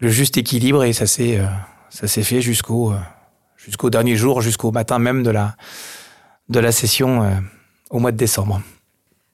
le 0.00 0.08
juste 0.08 0.36
équilibre 0.36 0.84
et 0.84 0.92
ça 0.92 1.06
s'est 1.06 1.38
euh, 1.38 1.46
ça 1.90 2.08
s'est 2.08 2.22
fait 2.22 2.40
jusqu'au 2.40 2.92
euh, 2.92 2.98
jusqu'au 3.56 3.90
dernier 3.90 4.16
jour 4.16 4.40
jusqu'au 4.40 4.72
matin 4.72 4.98
même 4.98 5.22
de 5.22 5.30
la 5.30 5.56
de 6.48 6.58
la 6.58 6.72
session 6.72 7.22
euh, 7.22 7.30
au 7.90 8.00
mois 8.00 8.12
de 8.12 8.16
décembre. 8.16 8.60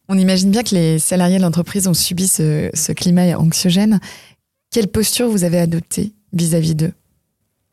On 0.08 0.18
imagine 0.18 0.50
bien 0.50 0.62
que 0.62 0.74
les 0.74 0.98
salariés 0.98 1.38
de 1.38 1.42
l'entreprise 1.42 1.88
ont 1.88 1.94
subi 1.94 2.28
ce, 2.28 2.70
ce, 2.74 2.92
climat 2.92 3.36
anxiogène. 3.36 3.98
Quelle 4.70 4.86
posture 4.86 5.28
vous 5.28 5.42
avez 5.42 5.58
adoptée 5.58 6.12
vis-à-vis 6.32 6.76
d'eux? 6.76 6.92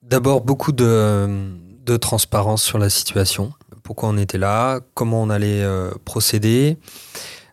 D'abord, 0.01 0.42
beaucoup 0.42 0.72
de, 0.72 1.51
de, 1.86 1.98
transparence 1.98 2.63
sur 2.63 2.80
la 2.80 2.89
situation. 2.89 3.53
Pourquoi 3.84 4.10
on 4.10 4.18
était 4.18 4.38
là, 4.38 4.80
comment 4.94 5.22
on 5.22 5.30
allait 5.30 5.62
euh, 5.62 5.92
procéder. 6.06 6.78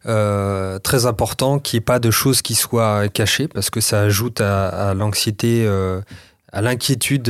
Euh, 0.06 0.78
très 0.78 1.04
important 1.04 1.58
qu'il 1.58 1.76
n'y 1.76 1.82
ait 1.82 1.84
pas 1.84 1.98
de 1.98 2.10
choses 2.10 2.40
qui 2.40 2.54
soient 2.54 3.08
cachées 3.08 3.48
parce 3.48 3.68
que 3.68 3.80
ça 3.80 4.00
ajoute 4.00 4.40
à, 4.40 4.94
l'anxiété 4.94 5.66
euh, 5.66 6.00
à 6.52 6.62
l'inquiétude 6.62 7.28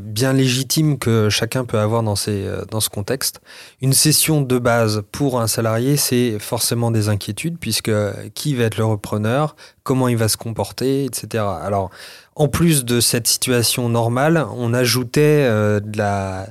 bien 0.00 0.32
légitime 0.32 0.98
que 0.98 1.30
chacun 1.30 1.64
peut 1.64 1.78
avoir 1.78 2.02
dans, 2.02 2.16
ces, 2.16 2.46
dans 2.70 2.80
ce 2.80 2.90
contexte. 2.90 3.40
Une 3.80 3.92
session 3.92 4.42
de 4.42 4.58
base 4.58 5.02
pour 5.12 5.40
un 5.40 5.46
salarié, 5.46 5.96
c'est 5.96 6.38
forcément 6.38 6.90
des 6.90 7.08
inquiétudes, 7.08 7.56
puisque 7.58 7.90
qui 8.34 8.54
va 8.54 8.64
être 8.64 8.76
le 8.76 8.84
repreneur, 8.84 9.56
comment 9.82 10.06
il 10.06 10.16
va 10.16 10.28
se 10.28 10.36
comporter, 10.36 11.04
etc. 11.04 11.42
Alors, 11.62 11.90
en 12.36 12.48
plus 12.48 12.84
de 12.84 13.00
cette 13.00 13.26
situation 13.26 13.88
normale, 13.88 14.46
on 14.56 14.72
ajoutait 14.74 15.48
de 15.48 15.98
la 15.98 16.46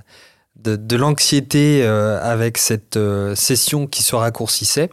de, 0.63 0.95
l'anxiété 0.95 1.83
euh, 1.83 2.19
avec 2.21 2.57
cette 2.57 2.97
euh, 2.97 3.35
session 3.35 3.87
qui 3.87 4.03
se 4.03 4.15
raccourcissait. 4.15 4.89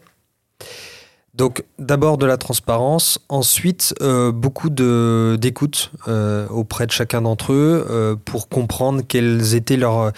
Donc 1.35 1.65
d'abord 1.79 2.19
de 2.19 2.27
la 2.27 2.37
transparence, 2.37 3.19
ensuite 3.29 3.95
euh, 4.03 4.33
beaucoup 4.33 4.69
d'écoute 4.69 5.93
auprès 6.51 6.87
de 6.87 6.93
chacun 6.93 7.23
d'entre 7.23 7.53
eux 7.53 8.19
pour 8.25 8.49
comprendre 8.49 9.03
quelles 9.07 9.55
étaient 9.55 9.77
leurs 9.77 10.13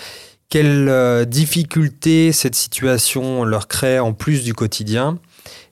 quelles 0.49 1.27
difficultés 1.27 2.33
cette 2.33 2.55
situation 2.55 3.45
leur 3.45 3.69
crée 3.69 3.99
en 3.99 4.12
plus 4.12 4.43
du 4.43 4.53
quotidien. 4.53 5.19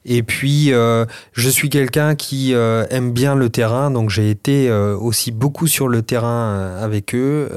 Et 0.06 0.22
puis, 0.22 0.72
euh, 0.72 1.04
je 1.32 1.50
suis 1.50 1.68
quelqu'un 1.68 2.14
qui 2.14 2.54
euh, 2.54 2.86
aime 2.88 3.12
bien 3.12 3.34
le 3.34 3.50
terrain, 3.50 3.90
donc 3.90 4.08
j'ai 4.08 4.30
été 4.30 4.70
euh, 4.70 4.96
aussi 4.96 5.30
beaucoup 5.30 5.66
sur 5.66 5.88
le 5.88 6.00
terrain 6.00 6.74
avec 6.80 7.14
eux, 7.14 7.50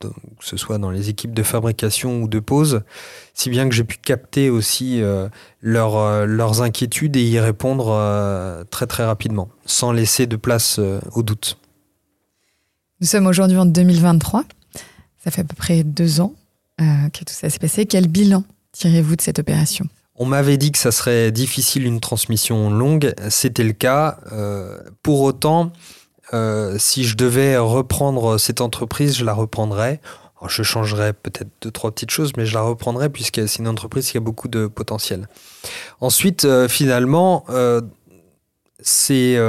que 0.00 0.08
ce 0.40 0.56
soit 0.56 0.78
dans 0.78 0.90
les 0.90 1.10
équipes 1.10 1.32
de 1.32 1.44
fabrication 1.44 2.22
ou 2.22 2.28
de 2.28 2.40
pause, 2.40 2.82
si 3.34 3.50
bien 3.50 3.68
que 3.68 3.74
j'ai 3.74 3.84
pu 3.84 3.98
capter 3.98 4.50
aussi 4.50 5.00
leur, 5.60 6.26
leurs 6.26 6.62
inquiétudes 6.62 7.16
et 7.16 7.22
y 7.22 7.38
répondre 7.38 8.64
très 8.70 8.86
très 8.86 9.04
rapidement, 9.04 9.48
sans 9.64 9.92
laisser 9.92 10.26
de 10.26 10.36
place 10.36 10.80
au 11.12 11.22
doute. 11.22 11.58
Nous 13.00 13.06
sommes 13.06 13.26
aujourd'hui 13.26 13.58
en 13.58 13.66
2023, 13.66 14.44
ça 15.22 15.30
fait 15.30 15.42
à 15.42 15.44
peu 15.44 15.54
près 15.54 15.84
deux 15.84 16.20
ans 16.20 16.34
que 16.78 17.18
tout 17.18 17.32
ça 17.32 17.48
s'est 17.48 17.58
passé. 17.58 17.86
Quel 17.86 18.08
bilan 18.08 18.44
tirez-vous 18.72 19.16
de 19.16 19.20
cette 19.20 19.38
opération? 19.38 19.86
On 20.22 20.26
m'avait 20.26 20.58
dit 20.58 20.70
que 20.70 20.76
ça 20.76 20.92
serait 20.92 21.32
difficile 21.32 21.86
une 21.86 21.98
transmission 21.98 22.68
longue, 22.68 23.14
c'était 23.30 23.64
le 23.64 23.72
cas. 23.72 24.18
Euh, 24.32 24.76
pour 25.02 25.22
autant, 25.22 25.72
euh, 26.34 26.76
si 26.78 27.04
je 27.04 27.16
devais 27.16 27.56
reprendre 27.56 28.36
cette 28.36 28.60
entreprise, 28.60 29.16
je 29.16 29.24
la 29.24 29.32
reprendrais. 29.32 29.98
Je 30.46 30.62
changerais 30.62 31.14
peut-être 31.14 31.48
deux, 31.62 31.70
trois 31.70 31.90
petites 31.90 32.10
choses, 32.10 32.32
mais 32.36 32.44
je 32.44 32.52
la 32.52 32.60
reprendrais 32.60 33.08
puisque 33.08 33.48
c'est 33.48 33.60
une 33.60 33.68
entreprise 33.68 34.10
qui 34.10 34.18
a 34.18 34.20
beaucoup 34.20 34.48
de 34.48 34.66
potentiel. 34.66 35.26
Ensuite, 36.02 36.44
euh, 36.44 36.68
finalement, 36.68 37.46
ces, 38.80 39.40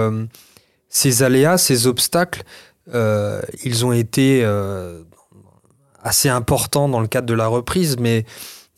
ces 0.88 1.24
aléas, 1.24 1.58
ces 1.58 1.86
obstacles, 1.86 2.44
ils 2.88 3.86
ont 3.86 3.92
été 3.92 4.46
assez 6.02 6.30
importants 6.30 6.88
dans 6.88 7.02
le 7.02 7.08
cadre 7.08 7.28
de 7.28 7.34
la 7.34 7.48
reprise, 7.48 7.98
mais 8.00 8.26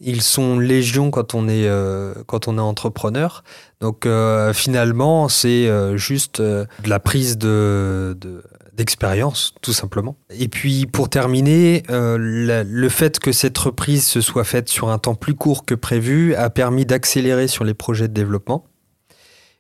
ils 0.04 0.22
sont 0.22 0.60
légion 0.60 1.12
quand 1.12 1.34
on 1.34 1.48
est, 1.48 1.68
euh, 1.68 2.14
quand 2.26 2.48
on 2.48 2.58
est 2.58 2.62
entrepreneur. 2.62 3.44
Donc 3.82 4.06
euh, 4.06 4.54
finalement, 4.54 5.30
c'est 5.30 5.68
euh, 5.68 5.98
juste 5.98 6.40
euh, 6.40 6.66
de 6.84 6.90
la 6.90 7.00
prise 7.00 7.38
de, 7.38 8.16
de 8.20 8.44
d'expérience, 8.74 9.54
tout 9.62 9.72
simplement. 9.72 10.16
Et 10.32 10.48
puis, 10.48 10.88
pour 10.88 11.08
terminer, 11.08 11.84
euh, 11.92 12.18
la, 12.20 12.64
le 12.64 12.90
fait 12.90 13.20
que 13.20 13.32
cette 13.32 13.56
reprise 13.56 14.04
se 14.04 14.20
soit 14.20 14.44
faite 14.44 14.68
sur 14.68 14.90
un 14.90 14.98
temps 14.98 15.14
plus 15.14 15.36
court 15.36 15.64
que 15.64 15.76
prévu 15.76 16.34
a 16.34 16.50
permis 16.50 16.84
d'accélérer 16.84 17.48
sur 17.48 17.66
les 17.66 17.76
projets 17.76 18.08
de 18.08 18.14
développement. 18.14 18.66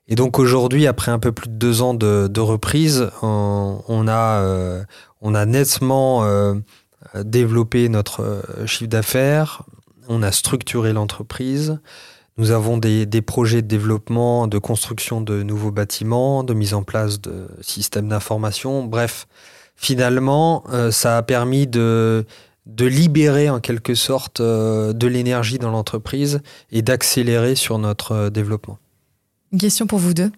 Et 0.07 0.15
donc 0.15 0.39
aujourd'hui, 0.39 0.87
après 0.87 1.11
un 1.11 1.19
peu 1.19 1.31
plus 1.31 1.47
de 1.47 1.53
deux 1.53 1.83
ans 1.83 1.93
de, 1.93 2.27
de 2.27 2.41
reprise, 2.41 3.09
on, 3.21 3.83
on, 3.87 4.07
a, 4.07 4.41
euh, 4.41 4.83
on 5.21 5.35
a 5.35 5.45
nettement 5.45 6.25
développé 7.23 7.89
notre 7.89 8.41
chiffre 8.65 8.89
d'affaires, 8.89 9.61
on 10.07 10.21
a 10.23 10.31
structuré 10.31 10.93
l'entreprise, 10.93 11.79
nous 12.37 12.51
avons 12.51 12.77
des, 12.77 13.05
des, 13.05 13.21
projets 13.21 13.61
de 13.61 13.67
développement, 13.67 14.47
de 14.47 14.57
construction 14.57 15.21
de 15.21 15.43
nouveaux 15.43 15.71
bâtiments, 15.71 16.43
de 16.43 16.53
mise 16.53 16.73
en 16.73 16.81
place 16.81 17.21
de 17.21 17.47
systèmes 17.61 18.07
d'information. 18.07 18.83
Bref, 18.83 19.27
finalement, 19.75 20.63
euh, 20.71 20.89
ça 20.89 21.17
a 21.17 21.21
permis 21.21 21.67
de, 21.67 22.25
de 22.65 22.85
libérer 22.85 23.51
en 23.51 23.59
quelque 23.59 23.93
sorte 23.93 24.39
euh, 24.39 24.93
de 24.93 25.05
l'énergie 25.05 25.59
dans 25.59 25.69
l'entreprise 25.69 26.41
et 26.71 26.81
d'accélérer 26.81 27.53
sur 27.53 27.77
notre 27.77 28.13
euh, 28.13 28.29
développement. 28.31 28.79
Une 29.53 29.59
question 29.59 29.85
pour 29.85 29.99
vous 29.99 30.15
deux. 30.15 30.31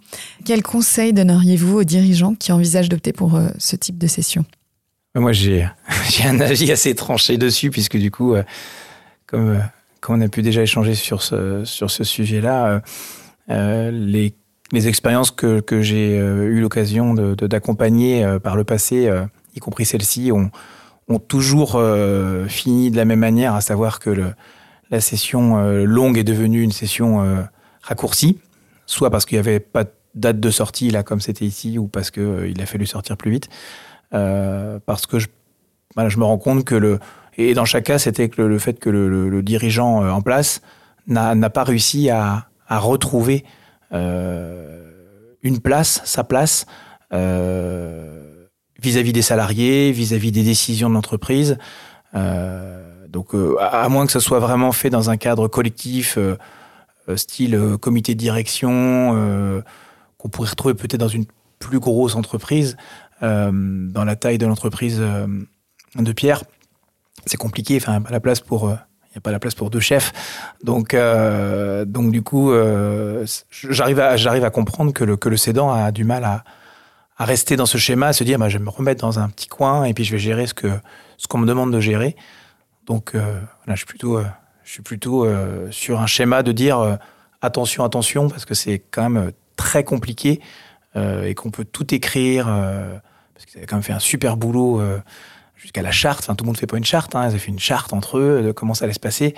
Quel 0.43 0.61
conseil 0.61 1.13
donneriez-vous 1.13 1.79
aux 1.79 1.83
dirigeants 1.85 2.35
qui 2.35 2.51
envisagent 2.51 2.89
d'opter 2.89 3.13
pour 3.13 3.35
euh, 3.35 3.47
ce 3.57 3.77
type 3.77 3.97
de 3.97 4.07
session 4.07 4.43
Moi, 5.15 5.31
j'ai 5.31 5.69
un 6.25 6.41
avis 6.41 6.69
assez 6.69 6.93
tranché 6.95 7.37
dessus, 7.37 7.71
puisque 7.71 7.95
du 7.95 8.11
coup, 8.11 8.35
euh, 8.35 8.43
comme, 9.27 9.49
euh, 9.49 9.59
comme 10.01 10.17
on 10.17 10.21
a 10.21 10.27
pu 10.27 10.41
déjà 10.41 10.61
échanger 10.61 10.95
sur 10.95 11.21
ce, 11.21 11.65
sur 11.65 11.91
ce 11.91 12.03
sujet-là, 12.03 12.81
euh, 13.49 13.91
les, 13.91 14.33
les 14.71 14.87
expériences 14.87 15.31
que, 15.31 15.59
que 15.59 15.81
j'ai 15.81 16.17
euh, 16.19 16.45
eu 16.45 16.59
l'occasion 16.59 17.13
d'accompagner 17.13 18.23
de, 18.23 18.33
de, 18.33 18.37
par 18.37 18.55
le 18.55 18.63
passé, 18.63 19.07
euh, 19.07 19.25
y 19.55 19.59
compris 19.59 19.85
celle-ci, 19.85 20.31
ont, 20.31 20.51
ont 21.07 21.19
toujours 21.19 21.75
euh, 21.75 22.47
fini 22.47 22.91
de 22.91 22.97
la 22.97 23.05
même 23.05 23.19
manière, 23.19 23.53
à 23.53 23.61
savoir 23.61 23.99
que 23.99 24.09
le, 24.09 24.33
la 24.89 25.01
session 25.01 25.57
euh, 25.57 25.83
longue 25.83 26.17
est 26.17 26.23
devenue 26.23 26.61
une 26.61 26.71
session 26.71 27.21
euh, 27.21 27.41
raccourcie, 27.81 28.39
soit 28.85 29.09
parce 29.09 29.25
qu'il 29.25 29.35
n'y 29.35 29.47
avait 29.47 29.59
pas 29.59 29.83
de 29.83 29.91
date 30.15 30.39
de 30.39 30.49
sortie 30.49 30.89
là 30.91 31.03
comme 31.03 31.19
c'était 31.19 31.45
ici, 31.45 31.77
ou 31.77 31.87
parce 31.87 32.09
qu'il 32.11 32.23
euh, 32.23 32.53
a 32.59 32.65
fallu 32.65 32.85
sortir 32.85 33.17
plus 33.17 33.31
vite, 33.31 33.49
euh, 34.13 34.79
parce 34.85 35.05
que 35.05 35.19
je, 35.19 35.27
voilà, 35.95 36.09
je 36.09 36.17
me 36.17 36.23
rends 36.23 36.37
compte 36.37 36.63
que 36.63 36.75
le 36.75 36.99
et 37.37 37.53
dans 37.53 37.65
chaque 37.65 37.85
cas, 37.85 37.99
c'était 37.99 38.29
le, 38.37 38.47
le, 38.47 38.59
fait 38.59 38.79
que 38.79 38.89
le, 38.89 39.41
dirigeant 39.41 40.03
euh, 40.03 40.09
en 40.09 40.21
place 40.21 40.61
n'a 41.07 41.49
pas 41.49 41.63
réussi 41.63 42.09
à, 42.09 42.47
retrouver 42.69 43.45
une 43.91 45.59
place, 45.61 46.01
sa 46.03 46.23
place 46.23 46.65
vis-à-vis 47.11 49.13
des 49.13 49.21
salariés, 49.21 49.91
vis-à-vis 49.91 50.31
des 50.31 50.43
décisions 50.43 50.89
de 50.89 50.95
l'entreprise. 50.95 51.57
donc, 52.13 53.35
à, 53.59 53.89
moins 53.89 54.07
que 54.07 54.11
ce 54.11 54.19
soit 54.19 54.39
vraiment 54.39 54.71
fait 54.71 54.89
dans 54.89 55.11
un 55.11 55.17
cadre 55.17 55.47
collectif, 55.47 56.17
style 57.15 57.77
comité 57.79 58.15
de 58.15 58.19
direction, 58.19 59.63
qu'on 60.17 60.29
pourrait 60.29 60.49
retrouver 60.49 60.73
peut-être 60.73 60.99
dans 60.99 61.07
une 61.07 61.25
plus 61.59 61.79
grosse 61.79 62.15
entreprise, 62.15 62.77
dans 63.21 64.05
la 64.05 64.15
taille 64.15 64.39
de 64.39 64.47
l'entreprise 64.47 64.99
de 64.99 66.11
Pierre, 66.13 66.41
c'est 67.25 67.37
compliqué. 67.37 67.77
Enfin, 67.77 68.01
la 68.09 68.19
place 68.19 68.39
pour, 68.39 68.71
il 69.15 69.19
n'y 69.19 69.19
a 69.19 69.21
pas 69.21 69.31
la 69.31 69.39
place 69.39 69.55
pour 69.55 69.69
deux 69.69 69.79
chefs. 69.79 70.11
Donc, 70.61 70.93
euh, 70.93 71.85
donc 71.85 72.11
du 72.11 72.21
coup, 72.21 72.51
euh, 72.51 73.25
j'arrive 73.49 74.01
à, 74.01 74.11
à 74.11 74.49
comprendre 74.49 74.91
que 74.91 75.05
le, 75.05 75.15
que 75.15 75.29
le 75.29 75.37
cédant 75.37 75.71
a 75.71 75.93
du 75.93 76.03
mal 76.03 76.25
à, 76.25 76.43
à 77.17 77.23
rester 77.23 77.55
dans 77.55 77.65
ce 77.65 77.77
schéma, 77.77 78.07
à 78.07 78.13
se 78.13 78.25
dire, 78.25 78.37
bah, 78.37 78.49
je 78.49 78.57
vais 78.57 78.63
me 78.63 78.69
remettre 78.69 78.99
dans 78.99 79.17
un 79.17 79.29
petit 79.29 79.47
coin 79.47 79.85
et 79.85 79.93
puis 79.93 80.03
je 80.03 80.11
vais 80.11 80.19
gérer 80.19 80.47
ce 80.47 80.53
que, 80.53 80.67
ce 81.15 81.27
qu'on 81.27 81.37
me 81.37 81.47
demande 81.47 81.71
de 81.71 81.79
gérer. 81.79 82.17
Donc, 82.87 83.15
euh, 83.15 83.39
je 83.69 83.75
suis 83.75 83.85
plutôt, 83.85 84.19
je 84.65 84.69
suis 84.69 84.83
plutôt 84.83 85.25
sur 85.71 86.01
un 86.01 86.07
schéma 86.07 86.43
de 86.43 86.51
dire, 86.51 86.97
attention, 87.41 87.85
attention, 87.85 88.27
parce 88.27 88.43
que 88.43 88.53
c'est 88.53 88.79
quand 88.91 89.09
même 89.09 89.31
très 89.55 89.85
compliqué 89.85 90.41
et 90.95 91.33
qu'on 91.35 91.51
peut 91.51 91.65
tout 91.65 91.95
écrire, 91.95 92.45
parce 92.45 93.45
qu'ils 93.45 93.59
avaient 93.59 93.65
quand 93.65 93.77
même 93.77 93.83
fait 93.83 93.93
un 93.93 93.99
super 93.99 94.37
boulot 94.37 94.81
jusqu'à 95.55 95.81
la 95.81 95.91
charte. 95.91 96.27
Tout 96.27 96.35
le 96.43 96.45
monde 96.45 96.55
ne 96.55 96.59
fait 96.59 96.67
pas 96.67 96.77
une 96.77 96.85
charte. 96.85 97.15
Hein. 97.15 97.29
Ils 97.29 97.35
ont 97.35 97.39
fait 97.39 97.51
une 97.51 97.59
charte 97.59 97.93
entre 97.93 98.17
eux 98.17 98.41
de 98.43 98.51
comment 98.51 98.73
ça 98.73 98.85
allait 98.85 98.93
se 98.93 98.99
passer. 98.99 99.35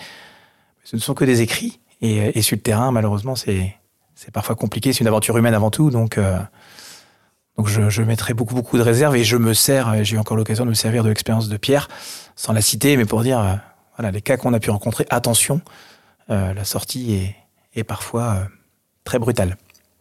Ce 0.84 0.96
ne 0.96 1.02
sont 1.02 1.14
que 1.14 1.26
des 1.26 1.42
écrits. 1.42 1.80
Et, 2.02 2.42
sur 2.42 2.56
le 2.56 2.62
terrain, 2.62 2.92
malheureusement, 2.92 3.36
c'est 3.36 3.76
parfois 4.32 4.56
compliqué. 4.56 4.94
C'est 4.94 5.00
une 5.00 5.08
aventure 5.08 5.38
humaine 5.38 5.54
avant 5.54 5.72
tout. 5.72 5.90
Donc, 5.90 6.18
euh, 6.18 6.38
donc 7.58 7.68
je, 7.68 8.02
mettrai 8.04 8.34
beaucoup, 8.34 8.56
beaucoup 8.56 8.78
de 8.78 8.84
réserves. 8.84 9.16
Et 9.16 9.24
je 9.24 9.38
me 9.38 9.54
sers, 9.54 10.04
j'ai 10.04 10.16
eu 10.16 10.20
encore 10.20 10.38
l'occasion 10.38 10.64
de 10.64 10.70
me 10.70 10.76
servir 10.76 11.04
de 11.04 11.10
l'expérience 11.10 11.50
de 11.50 11.58
Pierre, 11.58 11.88
sans 12.36 12.54
la 12.54 12.62
citer, 12.62 12.98
mais 12.98 13.06
pour 13.06 13.24
dire, 13.24 13.40
euh, 13.40 13.56
voilà, 13.98 14.12
les 14.12 14.22
cas 14.22 14.38
qu'on 14.38 14.54
a 14.54 14.60
pu 14.60 14.70
rencontrer, 14.70 15.06
attention, 15.10 15.62
euh, 16.30 16.54
la 16.54 16.66
sortie 16.66 17.16
est, 17.16 17.36
est 17.80 17.84
parfois 17.84 18.48
très 19.04 19.18
brutale. 19.20 19.58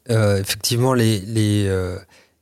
effectivement, 0.09 0.92
les, 0.92 1.68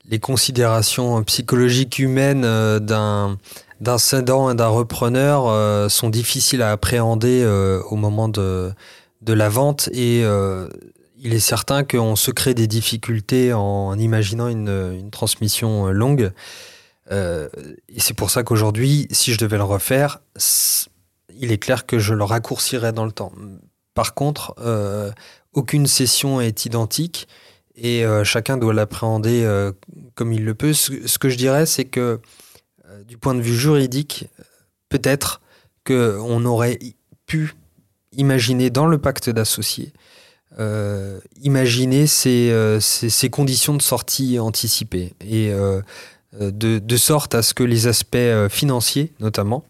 les 0.08 0.18
considérations 0.18 1.22
psychologiques 1.24 1.98
humaines 1.98 2.42
d'un 2.78 3.38
d'un 3.80 3.98
cédant 3.98 4.50
et 4.50 4.54
d'un 4.54 4.68
repreneur 4.68 5.46
euh, 5.46 5.88
sont 5.88 6.10
difficiles 6.10 6.62
à 6.62 6.72
appréhender 6.72 7.42
euh, 7.42 7.82
au 7.90 7.96
moment 7.96 8.28
de, 8.28 8.72
de 9.22 9.32
la 9.32 9.48
vente 9.48 9.88
et 9.92 10.22
euh, 10.24 10.68
il 11.18 11.34
est 11.34 11.40
certain 11.40 11.84
qu'on 11.84 12.16
se 12.16 12.30
crée 12.30 12.54
des 12.54 12.66
difficultés 12.66 13.52
en 13.52 13.98
imaginant 13.98 14.48
une, 14.48 14.92
une 14.98 15.10
transmission 15.10 15.86
longue. 15.86 16.32
et 17.10 17.48
c'est 17.98 18.12
pour 18.12 18.30
ça 18.30 18.42
qu'aujourd'hui, 18.42 19.06
si 19.10 19.32
je 19.32 19.38
devais 19.38 19.56
le 19.56 19.64
refaire, 19.64 20.20
il 21.38 21.50
est 21.50 21.58
clair 21.58 21.86
que 21.86 21.98
je 21.98 22.12
le 22.12 22.24
raccourcirais 22.24 22.92
dans 22.92 23.06
le 23.06 23.12
temps. 23.12 23.32
Par 23.94 24.12
contre, 24.12 24.54
aucune 25.54 25.86
session 25.86 26.42
est 26.42 26.66
identique 26.66 27.26
et 27.76 28.04
chacun 28.24 28.56
doit 28.56 28.74
l'appréhender 28.74 29.72
comme 30.14 30.32
il 30.32 30.44
le 30.44 30.54
peut. 30.54 30.72
Ce, 30.72 31.18
que 31.18 31.28
je 31.28 31.36
dirais, 31.36 31.66
c'est 31.66 31.84
que 31.84 32.20
euh, 32.94 33.02
du 33.04 33.18
point 33.18 33.34
de 33.34 33.40
vue 33.40 33.56
juridique, 33.56 34.28
peut-être 34.88 35.40
qu'on 35.86 36.44
aurait 36.44 36.78
pu 37.26 37.54
imaginer 38.12 38.70
dans 38.70 38.86
le 38.86 38.98
pacte 38.98 39.30
d'associés, 39.30 39.92
euh, 40.58 41.20
imaginer 41.42 42.06
euh, 42.26 42.80
ces, 42.80 43.30
conditions 43.30 43.74
de 43.74 43.82
sortie 43.82 44.38
anticipées 44.38 45.14
et 45.20 45.52
de, 46.40 46.96
sorte 46.96 47.34
à 47.34 47.42
ce 47.42 47.54
que 47.54 47.64
les 47.64 47.86
aspects 47.86 48.48
financiers, 48.48 49.12
notamment, 49.20 49.64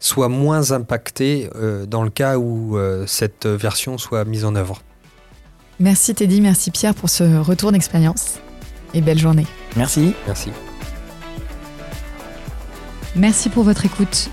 soient 0.00 0.28
moins 0.28 0.72
impactés 0.72 1.48
dans 1.86 2.02
le 2.02 2.10
cas 2.10 2.38
où 2.38 2.78
cette 3.06 3.46
version 3.46 3.98
soit 3.98 4.24
mise 4.24 4.44
en 4.44 4.54
œuvre. 4.56 4.82
Merci 5.78 6.14
Teddy, 6.14 6.40
merci 6.40 6.70
Pierre 6.70 6.94
pour 6.94 7.10
ce 7.10 7.38
retour 7.38 7.72
d'expérience 7.72 8.38
et 8.94 9.00
belle 9.00 9.18
journée. 9.18 9.46
Merci. 9.76 10.14
Merci. 10.26 10.50
Merci 13.14 13.48
pour 13.48 13.64
votre 13.64 13.84
écoute. 13.84 14.30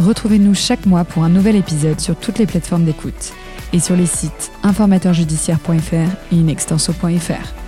Retrouvez-nous 0.00 0.54
chaque 0.54 0.86
mois 0.86 1.04
pour 1.04 1.24
un 1.24 1.28
nouvel 1.28 1.56
épisode 1.56 2.00
sur 2.00 2.16
toutes 2.16 2.38
les 2.38 2.46
plateformes 2.46 2.84
d'écoute 2.84 3.32
et 3.72 3.80
sur 3.80 3.96
les 3.96 4.06
sites 4.06 4.50
informateurjudiciaire.fr 4.62 5.94
et 6.32 6.34
inextenso.fr. 6.34 7.61